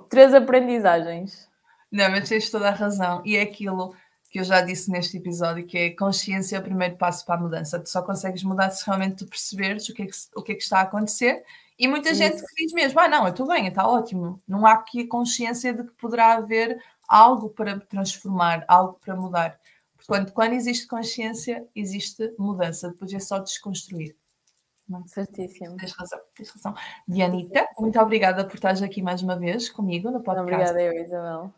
[0.09, 1.49] Três aprendizagens.
[1.89, 3.21] Não, mas tens toda a razão.
[3.23, 3.95] E é aquilo
[4.29, 7.41] que eu já disse neste episódio, que é consciência é o primeiro passo para a
[7.41, 7.79] mudança.
[7.79, 10.55] Tu só consegues mudar se realmente tu perceberes o que é que, o que, é
[10.55, 11.45] que está a acontecer.
[11.79, 12.19] E muita Isso.
[12.19, 14.37] gente diz mesmo, ah não, eu estou bem, está ótimo.
[14.45, 16.77] Não há aqui a consciência de que poderá haver
[17.07, 19.57] algo para transformar, algo para mudar.
[20.05, 22.89] Portanto, quando existe consciência, existe mudança.
[22.89, 24.15] Depois é só desconstruir.
[24.87, 25.07] Não?
[25.07, 25.77] Certíssimo.
[25.77, 26.75] Tens razão, tens razão.
[27.07, 30.71] Dianita, muito obrigada por estares aqui mais uma vez comigo no podcast.
[30.71, 31.53] Obrigada, eu, Isabel.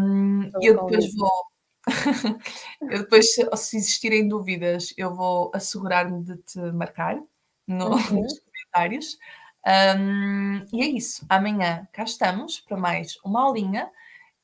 [0.00, 1.30] Um, eu depois vou.
[2.90, 7.20] eu depois, se existirem dúvidas, eu vou assegurar-me de te marcar
[7.66, 7.92] no, uhum.
[8.22, 9.18] nos comentários.
[9.64, 11.24] Um, e é isso.
[11.28, 13.88] Amanhã cá estamos para mais uma aulinha.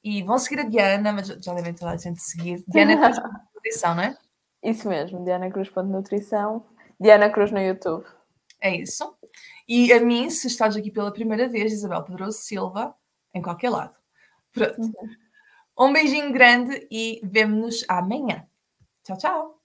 [0.03, 2.65] E vão seguir a Diana, mas já devem toda a gente seguir.
[2.69, 3.19] Diana Cruz
[3.55, 4.17] Nutrição, não é?
[4.63, 6.67] Isso mesmo, Diana Cruz Nutrição.
[7.01, 8.05] Diana Cruz no YouTube.
[8.61, 9.15] É isso.
[9.69, 12.95] E a mim, se estás aqui pela primeira vez, Isabel Pedroso Silva,
[13.35, 13.97] em qualquer lado.
[14.53, 14.81] Pronto.
[14.81, 14.93] Uhum.
[15.79, 18.45] Um beijinho grande e vemo-nos amanhã.
[19.05, 19.58] Tchau, tchau.